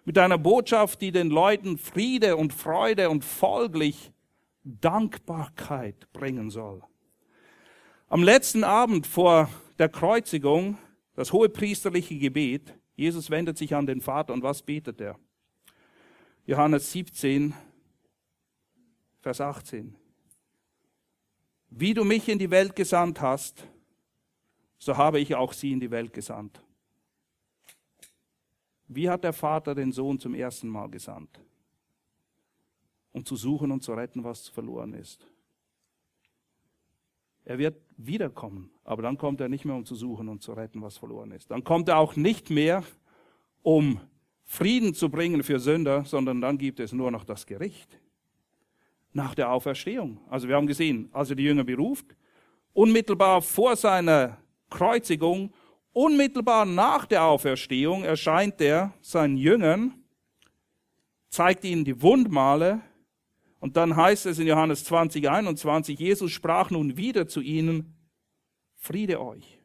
[0.04, 4.12] Mit einer Botschaft, die den Leuten Friede und Freude und folglich
[4.66, 6.84] Dankbarkeit bringen soll.
[8.10, 9.50] Am letzten Abend vor
[9.80, 10.78] der Kreuzigung,
[11.16, 15.18] das hohe priesterliche Gebet, Jesus wendet sich an den Vater und was betet er?
[16.46, 17.54] Johannes 17,
[19.22, 19.96] Vers 18.
[21.70, 23.66] Wie du mich in die Welt gesandt hast,
[24.84, 26.62] so habe ich auch sie in die Welt gesandt.
[28.90, 31.40] Wie hat der Vater den Sohn zum ersten Mal gesandt?
[33.14, 35.26] Um zu suchen und zu retten, was verloren ist.
[37.46, 40.82] Er wird wiederkommen, aber dann kommt er nicht mehr, um zu suchen und zu retten,
[40.82, 41.50] was verloren ist.
[41.50, 42.84] Dann kommt er auch nicht mehr,
[43.62, 44.02] um
[44.44, 48.00] Frieden zu bringen für Sünder, sondern dann gibt es nur noch das Gericht.
[49.14, 50.20] Nach der Auferstehung.
[50.30, 52.18] Also wir haben gesehen, als er die Jünger beruft,
[52.74, 54.43] unmittelbar vor seiner
[54.74, 55.54] Kreuzigung,
[55.94, 60.04] unmittelbar nach der Auferstehung erscheint er seinen Jüngern,
[61.30, 62.82] zeigt ihnen die Wundmale
[63.60, 67.96] und dann heißt es in Johannes 20, 21, Jesus sprach nun wieder zu ihnen,
[68.76, 69.60] Friede euch.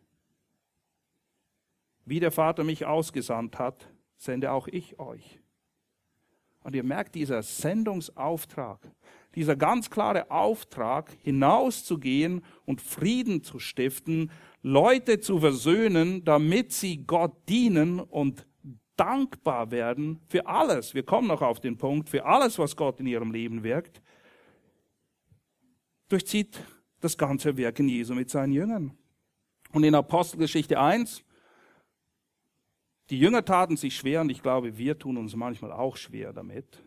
[2.05, 5.40] Wie der Vater mich ausgesandt hat, sende auch ich euch.
[6.62, 8.79] Und ihr merkt, dieser Sendungsauftrag,
[9.38, 17.48] dieser ganz klare Auftrag, hinauszugehen und Frieden zu stiften, Leute zu versöhnen, damit sie Gott
[17.48, 18.46] dienen und
[18.96, 20.92] dankbar werden für alles.
[20.92, 24.03] Wir kommen noch auf den Punkt, für alles, was Gott in ihrem Leben wirkt,
[26.09, 26.59] durchzieht
[26.98, 28.98] das ganze Wirken Jesu mit seinen Jüngern.
[29.70, 31.22] Und in Apostelgeschichte 1
[33.11, 36.83] die Jünger taten sich schwer und ich glaube, wir tun uns manchmal auch schwer damit.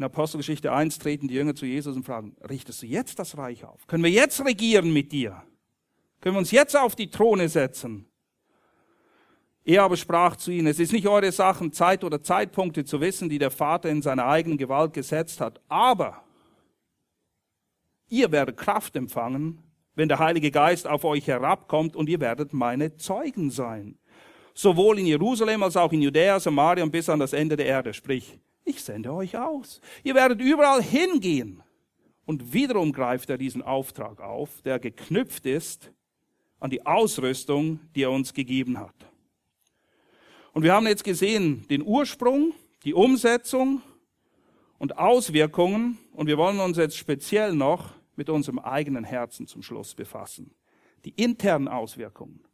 [0.00, 3.66] In Apostelgeschichte 1 treten die Jünger zu Jesus und fragen, richtest du jetzt das Reich
[3.66, 3.86] auf?
[3.86, 5.42] Können wir jetzt regieren mit dir?
[6.22, 8.06] Können wir uns jetzt auf die Throne setzen?
[9.62, 13.28] Er aber sprach zu ihnen, es ist nicht eure Sachen, Zeit oder Zeitpunkte zu wissen,
[13.28, 16.24] die der Vater in seiner eigenen Gewalt gesetzt hat, aber
[18.08, 19.62] ihr werdet Kraft empfangen,
[19.96, 23.98] wenn der Heilige Geist auf euch herabkommt und ihr werdet meine Zeugen sein.
[24.54, 27.92] Sowohl in Jerusalem als auch in Judäa, Samaria und bis an das Ende der Erde.
[27.92, 28.38] Sprich,
[28.70, 29.80] ich sende euch aus.
[30.02, 31.62] Ihr werdet überall hingehen.
[32.24, 35.92] Und wiederum greift er diesen Auftrag auf, der geknüpft ist
[36.60, 38.94] an die Ausrüstung, die er uns gegeben hat.
[40.52, 42.52] Und wir haben jetzt gesehen den Ursprung,
[42.84, 43.82] die Umsetzung
[44.78, 45.98] und Auswirkungen.
[46.12, 50.54] Und wir wollen uns jetzt speziell noch mit unserem eigenen Herzen zum Schluss befassen.
[51.04, 52.44] Die internen Auswirkungen.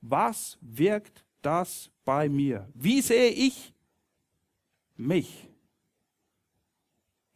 [0.00, 2.68] Was wirkt das bei mir?
[2.74, 3.72] Wie sehe ich
[5.00, 5.48] mich?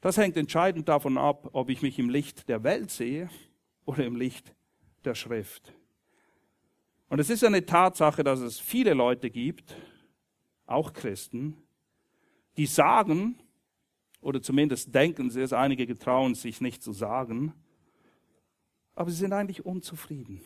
[0.00, 3.30] Das hängt entscheidend davon ab, ob ich mich im Licht der Welt sehe
[3.86, 4.54] oder im Licht
[5.04, 5.72] der Schrift.
[7.08, 9.76] Und es ist eine Tatsache, dass es viele Leute gibt,
[10.66, 11.56] auch Christen,
[12.56, 13.38] die sagen,
[14.20, 17.52] oder zumindest denken sie es, einige getrauen sich nicht zu sagen,
[18.94, 20.40] aber sie sind eigentlich unzufrieden.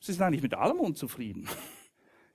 [0.00, 1.48] Sie sind eigentlich mit allem unzufrieden.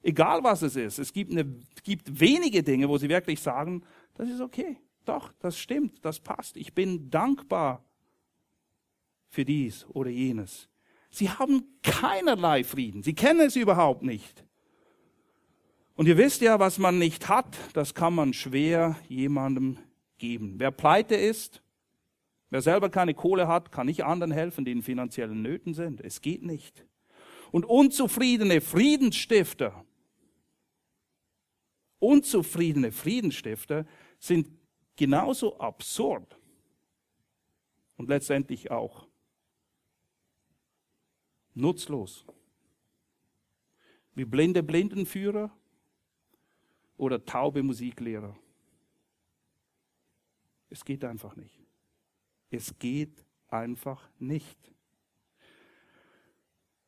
[0.01, 0.99] Egal was es ist.
[0.99, 1.45] Es gibt, eine,
[1.83, 3.83] gibt wenige Dinge, wo sie wirklich sagen,
[4.15, 4.77] das ist okay.
[5.05, 6.57] Doch, das stimmt, das passt.
[6.57, 7.83] Ich bin dankbar
[9.29, 10.69] für dies oder jenes.
[11.09, 13.03] Sie haben keinerlei Frieden.
[13.03, 14.43] Sie kennen es überhaupt nicht.
[15.95, 19.77] Und ihr wisst ja, was man nicht hat, das kann man schwer jemandem
[20.19, 20.55] geben.
[20.57, 21.63] Wer pleite ist,
[22.49, 26.01] wer selber keine Kohle hat, kann nicht anderen helfen, die in finanziellen Nöten sind.
[26.01, 26.85] Es geht nicht.
[27.51, 29.85] Und unzufriedene Friedensstifter,
[31.99, 33.85] unzufriedene Friedensstifter
[34.19, 34.49] sind
[34.95, 36.37] genauso absurd
[37.97, 39.07] und letztendlich auch
[41.53, 42.25] nutzlos
[44.13, 45.51] wie blinde Blindenführer
[46.97, 48.35] oder taube Musiklehrer.
[50.69, 51.59] Es geht einfach nicht.
[52.49, 54.57] Es geht einfach nicht.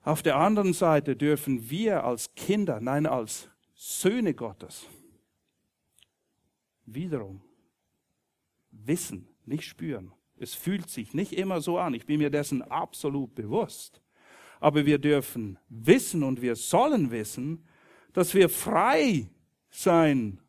[0.01, 4.87] Auf der anderen Seite dürfen wir als Kinder, nein, als Söhne Gottes,
[6.93, 7.41] wiederum
[8.71, 10.11] wissen, nicht spüren.
[10.37, 11.93] Es fühlt sich nicht immer so an.
[11.93, 14.01] Ich bin mir dessen absolut bewusst.
[14.59, 17.65] Aber wir dürfen wissen und wir sollen wissen,
[18.13, 19.29] dass wir frei
[19.69, 20.39] sein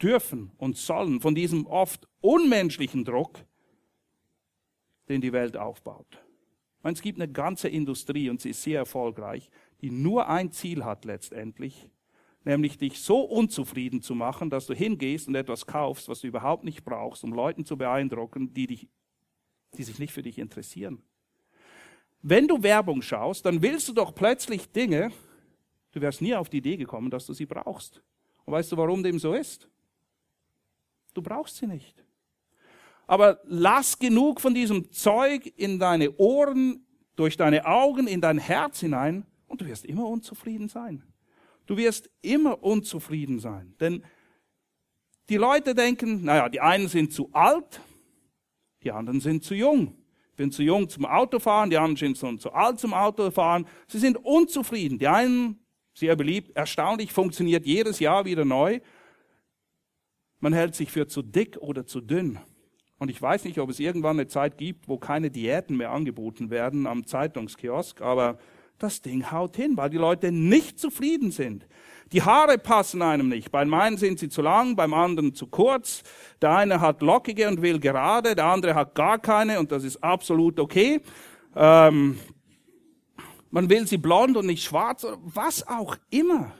[0.00, 3.44] dürfen und sollen von diesem oft unmenschlichen Druck,
[5.08, 6.22] den die Welt aufbaut.
[6.82, 9.50] meine, es gibt eine ganze Industrie und sie ist sehr erfolgreich,
[9.80, 11.88] die nur ein Ziel hat letztendlich,
[12.46, 16.62] nämlich dich so unzufrieden zu machen, dass du hingehst und etwas kaufst, was du überhaupt
[16.64, 18.88] nicht brauchst, um Leuten zu beeindrucken, die, dich,
[19.76, 21.02] die sich nicht für dich interessieren.
[22.22, 25.10] Wenn du Werbung schaust, dann willst du doch plötzlich Dinge,
[25.90, 28.00] du wärst nie auf die Idee gekommen, dass du sie brauchst.
[28.44, 29.68] Und weißt du, warum dem so ist?
[31.14, 32.04] Du brauchst sie nicht.
[33.08, 36.86] Aber lass genug von diesem Zeug in deine Ohren,
[37.16, 41.02] durch deine Augen, in dein Herz hinein und du wirst immer unzufrieden sein.
[41.66, 43.74] Du wirst immer unzufrieden sein.
[43.80, 44.04] Denn
[45.28, 47.80] die Leute denken, naja, die einen sind zu alt,
[48.82, 49.96] die anderen sind zu jung.
[50.30, 53.66] Ich bin zu jung zum Autofahren, die anderen sind zu alt zum Autofahren.
[53.88, 54.98] Sie sind unzufrieden.
[54.98, 55.58] Die einen,
[55.94, 58.80] sehr beliebt, erstaunlich, funktioniert jedes Jahr wieder neu.
[60.38, 62.38] Man hält sich für zu dick oder zu dünn.
[62.98, 66.50] Und ich weiß nicht, ob es irgendwann eine Zeit gibt, wo keine Diäten mehr angeboten
[66.50, 68.38] werden am Zeitungskiosk, aber
[68.78, 71.66] das Ding haut hin, weil die Leute nicht zufrieden sind.
[72.12, 73.50] Die Haare passen einem nicht.
[73.50, 76.02] Beim einen sind sie zu lang, beim anderen zu kurz.
[76.40, 80.02] Der eine hat lockige und will gerade, der andere hat gar keine und das ist
[80.04, 81.00] absolut okay.
[81.56, 82.18] Ähm,
[83.50, 86.52] man will sie blond und nicht schwarz, was auch immer.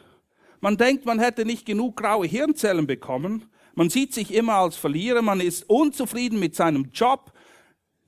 [0.61, 3.45] Man denkt, man hätte nicht genug graue Hirnzellen bekommen.
[3.75, 7.33] Man sieht sich immer als Verlierer, man ist unzufrieden mit seinem Job.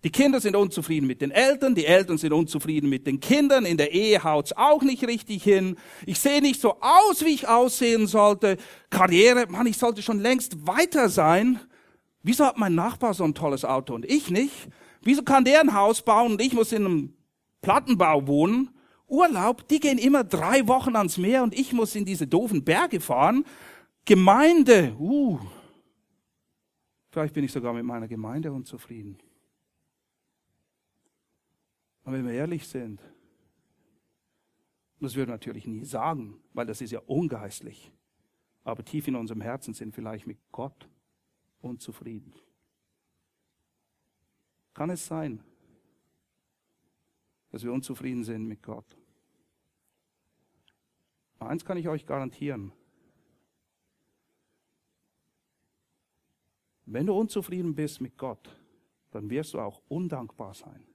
[0.05, 3.77] Die Kinder sind unzufrieden mit den Eltern, die Eltern sind unzufrieden mit den Kindern, in
[3.77, 5.77] der Ehe haut's auch nicht richtig hin.
[6.07, 8.59] Ich sehe nicht so aus, wie ich aussehen sollte.
[8.91, 11.59] Karriere, Mann, ich sollte schon längst weiter sein.
[12.23, 14.69] Wieso hat mein Nachbar so ein tolles Auto und ich nicht?
[15.03, 17.13] Wieso kann der ein Haus bauen und ich muss in einem
[17.61, 18.71] Plattenbau wohnen?
[19.09, 23.01] Urlaub, die gehen immer drei Wochen ans Meer und ich muss in diese doofen Berge
[23.01, 23.45] fahren.
[24.05, 25.39] Gemeinde, uh,
[27.11, 29.19] Vielleicht bin ich sogar mit meiner Gemeinde unzufrieden.
[32.09, 33.03] Aber wenn wir ehrlich sind,
[34.99, 37.93] das würden wir natürlich nie sagen, weil das ist ja ungeistlich.
[38.65, 40.89] Aber tief in unserem Herzen sind vielleicht mit Gott
[41.61, 42.33] unzufrieden.
[44.73, 45.45] Kann es sein,
[47.51, 48.97] dass wir unzufrieden sind mit Gott?
[51.41, 52.73] Eins kann ich euch garantieren.
[56.87, 58.49] Wenn du unzufrieden bist mit Gott,
[59.11, 60.88] dann wirst du auch undankbar sein.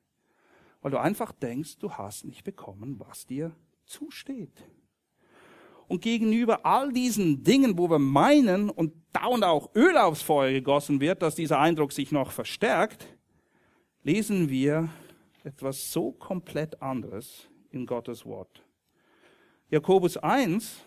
[0.83, 3.55] Weil du einfach denkst, du hast nicht bekommen, was dir
[3.85, 4.63] zusteht.
[5.87, 10.99] Und gegenüber all diesen Dingen, wo wir meinen und dauernd auch Öl aufs Feuer gegossen
[10.99, 13.07] wird, dass dieser Eindruck sich noch verstärkt,
[14.03, 14.89] lesen wir
[15.45, 18.61] etwas so komplett anderes in Gottes Wort.
[19.69, 20.81] Jakobus 1,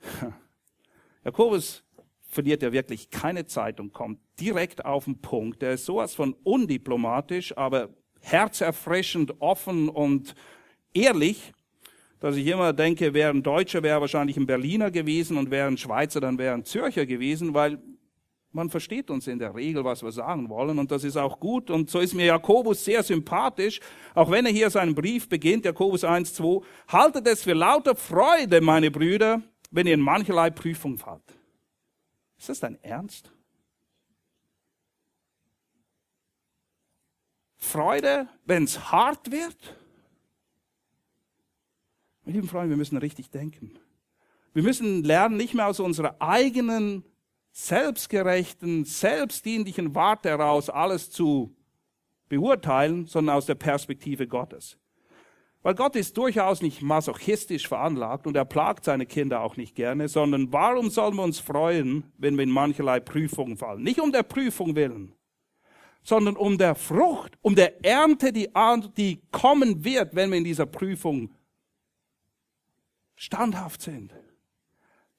[1.24, 1.84] Jakobus
[2.32, 5.60] verliert er wirklich keine Zeit und kommt direkt auf den Punkt.
[5.60, 10.34] Der ist sowas von undiplomatisch, aber herzerfrischend, offen und
[10.94, 11.52] ehrlich,
[12.20, 15.76] dass ich immer denke, wäre ein Deutscher, wäre wahrscheinlich ein Berliner gewesen und wäre ein
[15.76, 17.78] Schweizer, dann wäre ein Zürcher gewesen, weil
[18.50, 21.70] man versteht uns in der Regel, was wir sagen wollen und das ist auch gut
[21.70, 23.80] und so ist mir Jakobus sehr sympathisch,
[24.14, 28.62] auch wenn er hier seinen Brief beginnt, Jakobus 1, 2, haltet es für lauter Freude,
[28.62, 31.41] meine Brüder, wenn ihr in mancherlei Prüfung fallt.
[32.42, 33.30] Ist das dein Ernst?
[37.56, 39.76] Freude, wenn es hart wird?
[42.24, 43.78] Meine lieben Freunde, wir müssen richtig denken.
[44.54, 47.04] Wir müssen lernen, nicht mehr aus unserer eigenen,
[47.52, 51.54] selbstgerechten, selbstdienlichen Warte heraus alles zu
[52.28, 54.80] beurteilen, sondern aus der Perspektive Gottes.
[55.62, 60.08] Weil Gott ist durchaus nicht masochistisch veranlagt und er plagt seine Kinder auch nicht gerne,
[60.08, 63.82] sondern warum sollen wir uns freuen, wenn wir in mancherlei Prüfungen fallen?
[63.82, 65.14] Nicht um der Prüfung willen,
[66.02, 68.48] sondern um der Frucht, um der Ernte, die,
[68.96, 71.30] die kommen wird, wenn wir in dieser Prüfung
[73.14, 74.12] standhaft sind.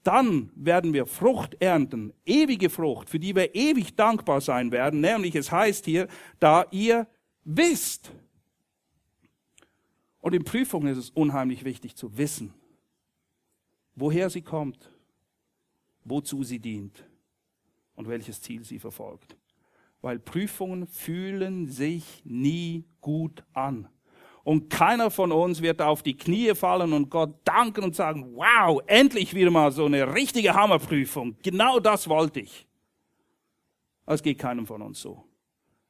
[0.03, 4.99] Dann werden wir Frucht ernten, ewige Frucht, für die wir ewig dankbar sein werden.
[4.99, 6.09] Nämlich es heißt hier,
[6.41, 7.07] da ihr
[7.45, 8.11] wisst,
[10.23, 12.53] und in Prüfungen ist es unheimlich wichtig zu wissen,
[13.93, 14.89] woher sie kommt,
[16.05, 17.05] wozu sie dient
[17.95, 19.35] und welches Ziel sie verfolgt.
[20.01, 23.89] Weil Prüfungen fühlen sich nie gut an.
[24.45, 28.81] Und keiner von uns wird auf die Knie fallen und Gott danken und sagen, wow,
[28.87, 31.35] endlich wieder mal so eine richtige Hammerprüfung.
[31.43, 32.65] Genau das wollte ich.
[34.05, 35.25] Es geht keinem von uns so.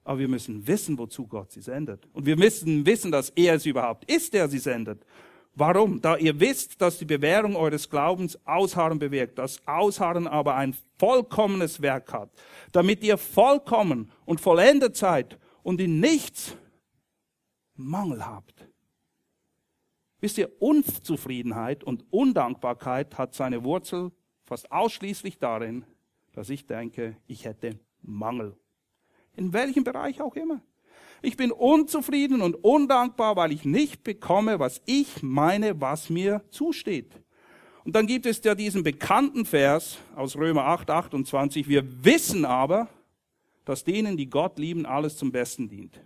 [0.04, 2.08] Aber wir müssen wissen, wozu Gott sie sendet.
[2.14, 5.06] Und wir müssen wissen, dass er es überhaupt ist, der sie sendet.
[5.56, 6.02] Warum?
[6.02, 11.82] Da ihr wisst, dass die Bewährung eures Glaubens Ausharren bewirkt, das Ausharren aber ein vollkommenes
[11.82, 12.32] Werk hat,
[12.72, 16.58] damit ihr vollkommen und vollendet seid und in nichts
[17.76, 18.68] Mangel habt.
[20.22, 24.12] Wisst ihr, Unzufriedenheit und Undankbarkeit hat seine Wurzel
[24.46, 25.86] fast ausschließlich darin,
[26.34, 28.58] dass ich denke, ich hätte Mangel.
[29.36, 30.62] In welchem Bereich auch immer.
[31.22, 37.12] Ich bin unzufrieden und undankbar, weil ich nicht bekomme, was ich meine, was mir zusteht.
[37.86, 41.68] Und dann gibt es ja diesen bekannten Vers aus Römer 8, 28.
[41.68, 42.90] Wir wissen aber,
[43.66, 46.00] dass denen, die Gott lieben, alles zum Besten dient.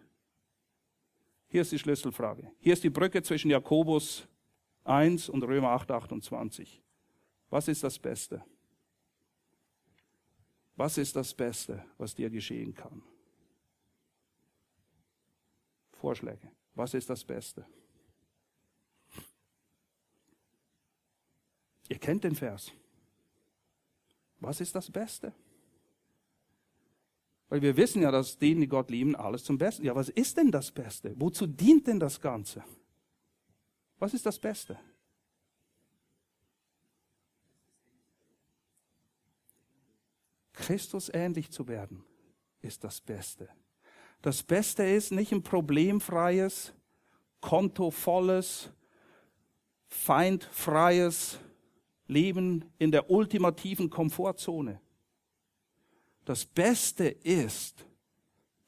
[1.48, 2.52] Hier ist die Schlüsselfrage.
[2.60, 4.28] Hier ist die Brücke zwischen Jakobus
[4.84, 6.82] 1 und Römer 8, 28.
[7.50, 8.44] Was ist das Beste?
[10.76, 13.02] Was ist das Beste, was dir geschehen kann?
[15.98, 16.52] Vorschläge.
[16.76, 17.66] Was ist das Beste?
[21.90, 22.72] Ihr kennt den Vers.
[24.40, 25.34] Was ist das Beste?
[27.50, 29.86] Weil wir wissen ja, dass denen, die Gott lieben, alles zum Besten.
[29.86, 31.14] Ja, was ist denn das Beste?
[31.20, 32.64] Wozu dient denn das Ganze?
[34.00, 34.78] Was ist das Beste?
[40.54, 42.04] Christus ähnlich zu werden,
[42.62, 43.48] ist das Beste.
[44.22, 46.74] Das Beste ist nicht ein problemfreies,
[47.42, 48.70] kontovolles,
[49.88, 51.40] feindfreies
[52.08, 54.82] Leben in der ultimativen Komfortzone.
[56.26, 57.86] Das Beste ist,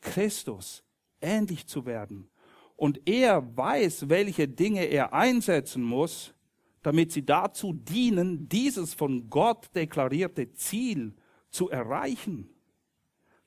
[0.02, 0.84] Christus
[1.22, 2.30] ähnlich zu werden.
[2.76, 6.34] Und er weiß, welche Dinge er einsetzen muss,
[6.82, 11.14] damit sie dazu dienen, dieses von Gott deklarierte Ziel
[11.50, 12.50] zu erreichen.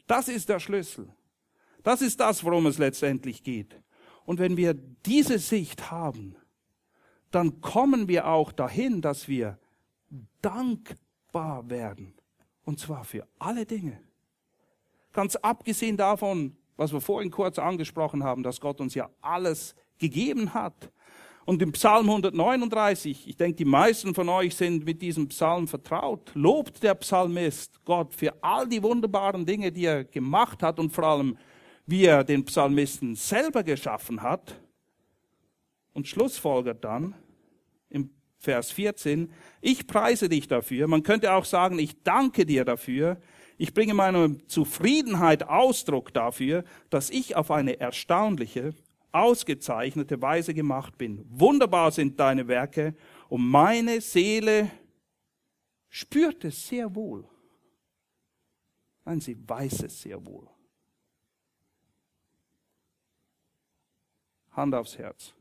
[0.06, 1.08] Das ist der Schlüssel.
[1.82, 3.80] Das ist das, worum es letztendlich geht.
[4.24, 6.36] Und wenn wir diese Sicht haben,
[7.30, 9.58] dann kommen wir auch dahin, dass wir
[10.42, 12.14] dankbar werden.
[12.64, 14.00] Und zwar für alle Dinge.
[15.12, 20.54] Ganz abgesehen davon, was wir vorhin kurz angesprochen haben, dass Gott uns ja alles gegeben
[20.54, 20.90] hat.
[21.44, 26.30] Und im Psalm 139, ich denke, die meisten von euch sind mit diesem Psalm vertraut,
[26.34, 31.04] lobt der Psalmist Gott für all die wunderbaren Dinge, die er gemacht hat und vor
[31.04, 31.36] allem
[31.86, 34.60] wie er den Psalmisten selber geschaffen hat
[35.92, 37.14] und schlussfolgert dann
[37.90, 39.30] im Vers 14,
[39.60, 40.88] ich preise dich dafür.
[40.88, 43.20] Man könnte auch sagen, ich danke dir dafür.
[43.56, 48.74] Ich bringe meiner Zufriedenheit Ausdruck dafür, dass ich auf eine erstaunliche,
[49.12, 51.24] ausgezeichnete Weise gemacht bin.
[51.28, 52.96] Wunderbar sind deine Werke
[53.28, 54.70] und meine Seele
[55.88, 57.24] spürt es sehr wohl.
[59.04, 60.48] Nein, sie weiß es sehr wohl.
[64.52, 65.34] Hand aufs Herz.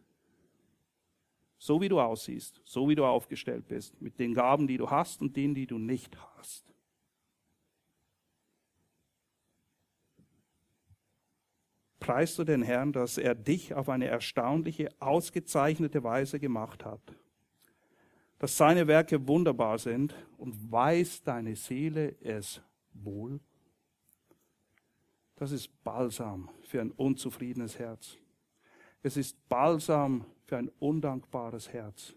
[1.58, 5.22] So wie du aussiehst, so wie du aufgestellt bist, mit den Gaben, die du hast
[5.22, 6.74] und denen, die du nicht hast.
[12.00, 17.16] Preist du den Herrn, dass er dich auf eine erstaunliche, ausgezeichnete Weise gemacht hat,
[18.40, 22.60] dass seine Werke wunderbar sind und weiß deine Seele es
[22.94, 23.40] wohl?
[25.36, 28.18] Das ist Balsam für ein unzufriedenes Herz.
[29.04, 32.14] Es ist Balsam für ein undankbares Herz.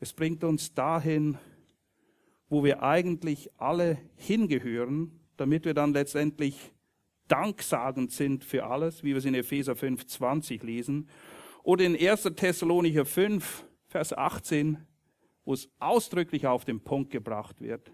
[0.00, 1.36] Es bringt uns dahin,
[2.48, 6.72] wo wir eigentlich alle hingehören, damit wir dann letztendlich
[7.28, 11.08] danksagend sind für alles, wie wir es in Epheser 5, 20 lesen.
[11.62, 12.22] Oder in 1.
[12.36, 14.86] Thessalonicher 5, Vers 18,
[15.44, 17.92] wo es ausdrücklich auf den Punkt gebracht wird.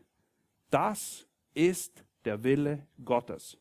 [0.71, 3.59] Das ist der Wille Gottes.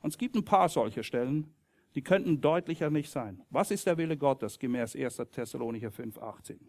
[0.00, 1.55] Und es gibt ein paar solcher Stellen,
[1.96, 3.42] die könnten deutlicher nicht sein.
[3.48, 5.16] Was ist der Wille Gottes gemäß 1.
[5.32, 6.60] Thessalonicher 5, 18?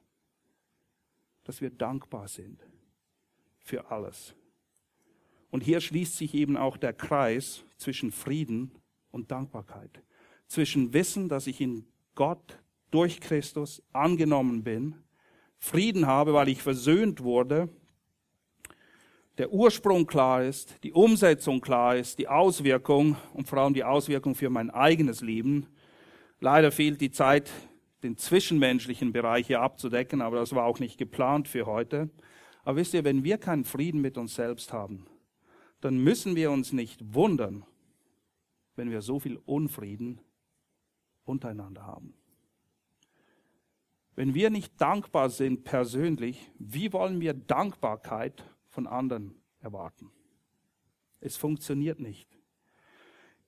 [1.43, 2.65] Dass wir dankbar sind
[3.59, 4.34] für alles.
[5.51, 8.71] Und hier schließt sich eben auch der Kreis zwischen Frieden
[9.11, 10.01] und Dankbarkeit.
[10.47, 12.59] Zwischen Wissen, dass ich in Gott
[12.89, 14.95] durch Christus angenommen bin,
[15.59, 17.67] Frieden habe, weil ich versöhnt wurde
[19.38, 24.33] der Ursprung klar ist, die Umsetzung klar ist, die Auswirkung und vor allem die Auswirkung
[24.33, 25.67] für mein eigenes Leben.
[26.39, 27.51] Leider fehlt die Zeit,
[28.03, 32.09] den zwischenmenschlichen Bereich hier abzudecken, aber das war auch nicht geplant für heute.
[32.63, 35.05] Aber wisst ihr, wenn wir keinen Frieden mit uns selbst haben,
[35.81, 37.65] dann müssen wir uns nicht wundern,
[38.75, 40.19] wenn wir so viel Unfrieden
[41.25, 42.13] untereinander haben.
[44.15, 48.43] Wenn wir nicht dankbar sind persönlich, wie wollen wir Dankbarkeit
[48.78, 50.11] von anderen erwarten.
[51.19, 52.30] Es funktioniert nicht.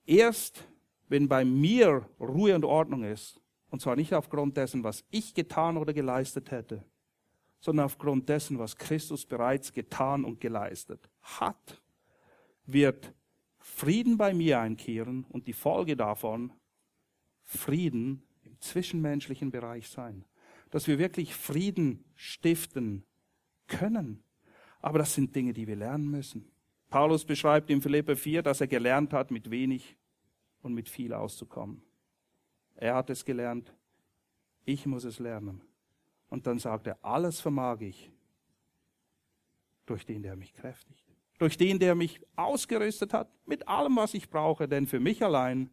[0.07, 0.67] Erst
[1.07, 5.77] wenn bei mir Ruhe und Ordnung ist, und zwar nicht aufgrund dessen, was ich getan
[5.77, 6.83] oder geleistet hätte,
[7.59, 11.79] sondern aufgrund dessen, was Christus bereits getan und geleistet hat,
[12.65, 13.13] wird
[13.59, 16.53] Frieden bei mir einkehren und die Folge davon
[17.43, 20.25] Frieden im zwischenmenschlichen Bereich sein.
[20.71, 23.03] Dass wir wirklich Frieden stiften
[23.67, 24.23] können.
[24.81, 26.45] Aber das sind Dinge, die wir lernen müssen.
[26.89, 29.97] Paulus beschreibt in Philippe 4, dass er gelernt hat, mit wenig
[30.61, 31.81] und mit viel auszukommen.
[32.75, 33.73] Er hat es gelernt,
[34.65, 35.61] ich muss es lernen.
[36.29, 38.11] Und dann sagt er, alles vermag ich
[39.85, 41.05] durch den, der mich kräftigt.
[41.39, 44.67] Durch den, der mich ausgerüstet hat mit allem, was ich brauche.
[44.67, 45.69] Denn für mich allein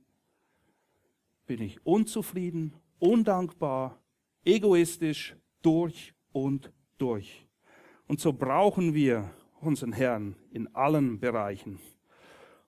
[1.47, 4.01] bin ich unzufrieden, undankbar,
[4.45, 7.46] egoistisch durch und durch.
[8.09, 9.31] Und so brauchen wir
[9.61, 11.81] unseren Herrn in allen Bereichen.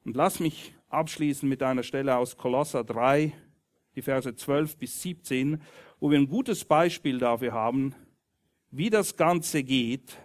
[0.05, 3.32] Und lass mich abschließen mit einer Stelle aus Kolosser 3,
[3.95, 5.61] die Verse 12 bis 17,
[6.01, 7.95] wo wir ein gutes Beispiel dafür haben,
[8.70, 10.16] wie das Ganze geht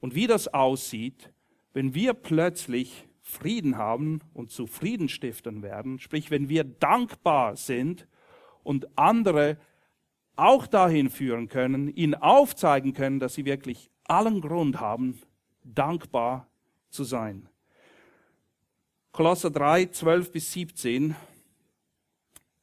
[0.00, 1.32] und wie das aussieht,
[1.72, 8.06] wenn wir plötzlich Frieden haben und zu Friedenstiftern werden, sprich wenn wir dankbar sind
[8.62, 9.56] und andere
[10.36, 15.20] auch dahin führen können, ihnen aufzeigen können, dass sie wirklich allen Grund haben,
[15.64, 16.46] dankbar
[16.90, 17.48] zu sein.
[19.12, 21.16] Kolosser 3, 12 bis 17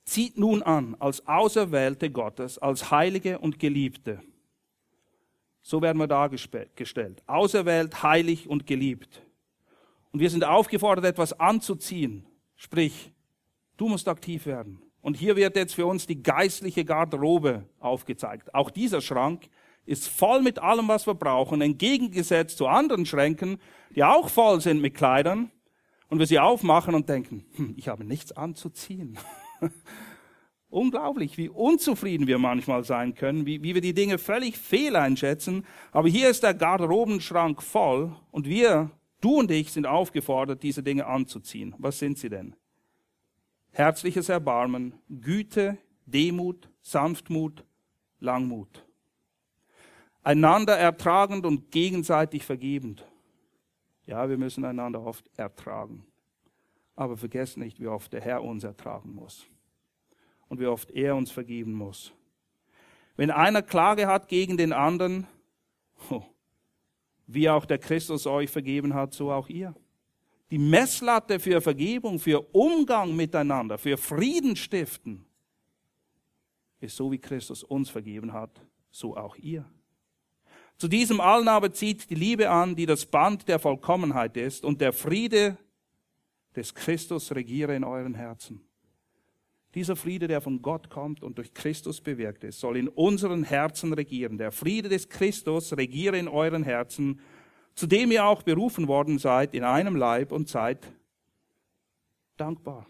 [0.08, 4.22] Zieht nun an als Auserwählte Gottes, als Heilige und Geliebte.
[5.62, 7.22] So werden wir dargestellt.
[7.28, 9.22] Auserwählt, heilig und geliebt.
[10.14, 12.26] Und wir sind aufgefordert, etwas anzuziehen.
[12.56, 13.12] Sprich,
[13.76, 14.82] du musst aktiv werden.
[15.02, 18.56] Und hier wird jetzt für uns die geistliche Garderobe aufgezeigt.
[18.56, 19.50] Auch dieser Schrank
[19.88, 23.58] ist voll mit allem, was wir brauchen, entgegengesetzt zu anderen Schränken,
[23.96, 25.50] die auch voll sind mit Kleidern.
[26.10, 29.18] Und wir sie aufmachen und denken, hm, ich habe nichts anzuziehen.
[30.70, 35.66] Unglaublich, wie unzufrieden wir manchmal sein können, wie, wie wir die Dinge völlig fehl einschätzen.
[35.92, 41.08] Aber hier ist der Garderobenschrank voll und wir, du und ich, sind aufgefordert, diese Dinge
[41.08, 41.76] anzuziehen.
[41.78, 42.56] Was sind sie denn?
[43.72, 47.66] Herzliches Erbarmen, Güte, Demut, Sanftmut,
[48.20, 48.87] Langmut.
[50.28, 53.08] Einander ertragend und gegenseitig vergebend.
[54.06, 56.06] Ja, wir müssen einander oft ertragen.
[56.98, 59.48] Aber vergesst nicht, wie oft der Herr uns ertragen muss
[60.50, 62.12] und wie oft er uns vergeben muss.
[63.16, 65.28] Wenn einer Klage hat gegen den anderen,
[67.26, 69.74] wie auch der Christus euch vergeben hat, so auch ihr.
[70.52, 75.26] Die Messlatte für Vergebung, für Umgang miteinander, für Frieden stiften,
[76.82, 78.62] ist so wie Christus uns vergeben hat,
[78.92, 79.64] so auch ihr.
[80.78, 84.80] Zu diesem allen aber zieht die Liebe an, die das Band der Vollkommenheit ist, und
[84.80, 85.58] der Friede
[86.56, 88.62] des Christus regiere in euren Herzen.
[89.74, 93.94] Dieser Friede, der von Gott kommt und durch Christus bewirkt ist, soll in unseren Herzen
[93.94, 94.38] regieren.
[94.38, 97.20] Der Friede des Christus regiere in euren Herzen,
[97.76, 100.92] zu dem ihr auch berufen worden seid in einem Leib und seid
[102.38, 102.88] dankbar.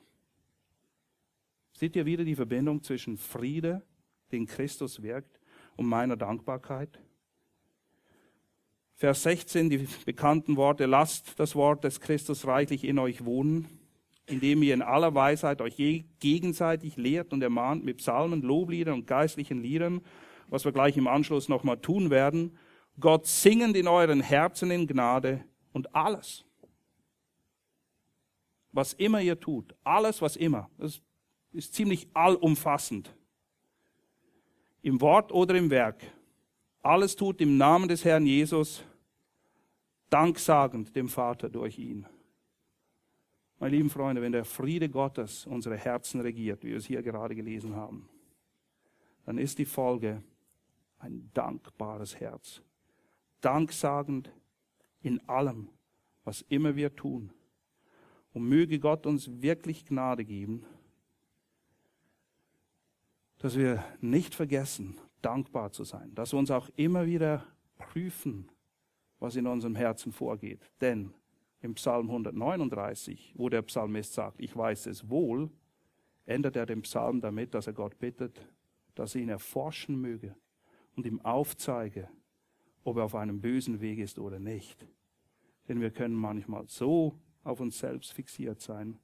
[1.74, 3.82] Seht ihr wieder die Verbindung zwischen Friede,
[4.32, 5.40] den Christus wirkt,
[5.76, 7.00] und meiner Dankbarkeit?
[9.00, 13.68] Vers 16, die bekannten Worte, lasst das Wort des Christus reichlich in euch wohnen,
[14.26, 15.78] indem ihr in aller Weisheit euch
[16.20, 20.02] gegenseitig lehrt und ermahnt mit Psalmen, Lobliedern und geistlichen Liedern,
[20.48, 22.58] was wir gleich im Anschluss nochmal tun werden,
[23.00, 25.44] Gott singend in euren Herzen in Gnade
[25.74, 26.44] und alles,
[28.72, 31.04] was immer ihr tut, alles, was immer, das
[31.52, 33.16] ist ziemlich allumfassend,
[34.82, 36.02] im Wort oder im Werk,
[36.88, 38.84] alles tut im Namen des Herrn Jesus,
[40.10, 42.06] danksagend dem Vater durch ihn.
[43.60, 47.36] Meine lieben Freunde, wenn der Friede Gottes unsere Herzen regiert, wie wir es hier gerade
[47.36, 48.08] gelesen haben,
[49.26, 50.24] dann ist die Folge
[51.00, 52.62] ein dankbares Herz.
[53.42, 54.32] Danksagend
[55.02, 55.70] in allem,
[56.24, 57.34] was immer wir tun.
[58.34, 60.64] Und möge Gott uns wirklich Gnade geben,
[63.40, 67.46] dass wir nicht vergessen, dankbar zu sein, dass wir uns auch immer wieder
[67.78, 68.50] prüfen,
[69.20, 70.72] was in unserem Herzen vorgeht.
[70.82, 71.14] Denn
[71.62, 75.50] im Psalm 139, wo der Psalmist sagt, ich weiß es wohl,
[76.26, 78.48] ändert er den Psalm damit, dass er Gott bittet,
[78.96, 80.36] dass er ihn erforschen möge
[80.96, 82.10] und ihm aufzeige,
[82.84, 84.88] ob er auf einem bösen Weg ist oder nicht.
[85.68, 89.00] Denn wir können manchmal so auf uns selbst fixiert sein,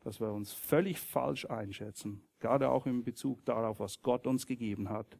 [0.00, 4.88] dass wir uns völlig falsch einschätzen, gerade auch in Bezug darauf, was Gott uns gegeben
[4.88, 5.18] hat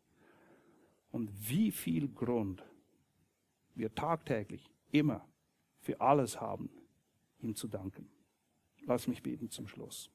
[1.10, 2.64] und wie viel Grund
[3.74, 5.26] wir tagtäglich immer
[5.80, 6.70] für alles haben,
[7.40, 8.08] ihm zu danken.
[8.86, 10.10] Lass mich beten zum Schluss.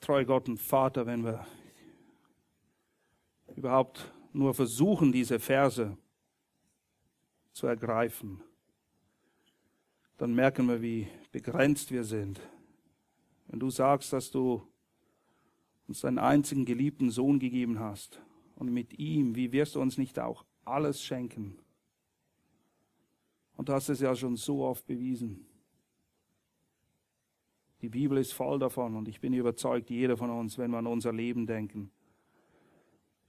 [0.00, 1.46] Treu Gott und Vater, wenn wir
[3.56, 5.98] überhaupt nur versuchen, diese Verse
[7.52, 8.42] zu ergreifen,
[10.18, 12.40] dann merken wir, wie begrenzt wir sind.
[13.46, 14.62] Wenn du sagst, dass du
[15.86, 18.20] uns deinen einzigen geliebten Sohn gegeben hast
[18.56, 21.56] und mit ihm, wie wirst du uns nicht auch alles schenken?
[23.56, 25.46] Und du hast es ja schon so oft bewiesen.
[27.80, 30.86] Die Bibel ist voll davon und ich bin überzeugt, jeder von uns, wenn wir an
[30.86, 31.90] unser Leben denken,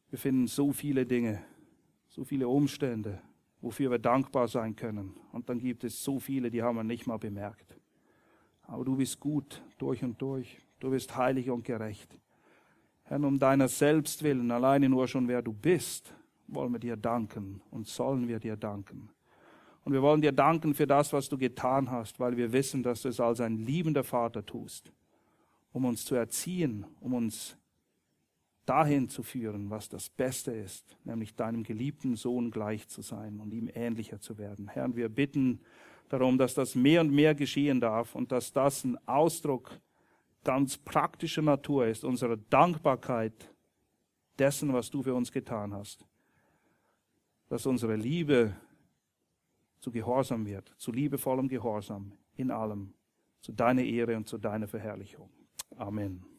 [0.10, 1.44] wir finden so viele Dinge,
[2.10, 3.22] so viele Umstände,
[3.62, 5.16] wofür wir dankbar sein können.
[5.32, 7.76] Und dann gibt es so viele, die haben wir nicht mal bemerkt.
[8.64, 10.58] Aber du bist gut durch und durch.
[10.80, 12.18] Du bist heilig und gerecht.
[13.04, 16.14] Herr, um deiner selbst willen, alleine nur schon wer du bist,
[16.48, 19.10] wollen wir dir danken und sollen wir dir danken.
[19.84, 23.02] Und wir wollen dir danken für das, was du getan hast, weil wir wissen, dass
[23.02, 24.94] du es als ein liebender Vater tust,
[25.72, 27.58] um uns zu erziehen, um uns
[28.70, 33.52] dahin zu führen, was das Beste ist, nämlich deinem geliebten Sohn gleich zu sein und
[33.52, 34.68] ihm ähnlicher zu werden.
[34.68, 35.62] Herr, wir bitten
[36.08, 39.80] darum, dass das mehr und mehr geschehen darf und dass das ein Ausdruck
[40.44, 43.52] ganz praktischer Natur ist, unserer Dankbarkeit
[44.38, 46.06] dessen, was du für uns getan hast.
[47.48, 48.56] Dass unsere Liebe
[49.80, 52.94] zu Gehorsam wird, zu liebevollem Gehorsam in allem,
[53.42, 55.30] zu deiner Ehre und zu deiner Verherrlichung.
[55.76, 56.39] Amen.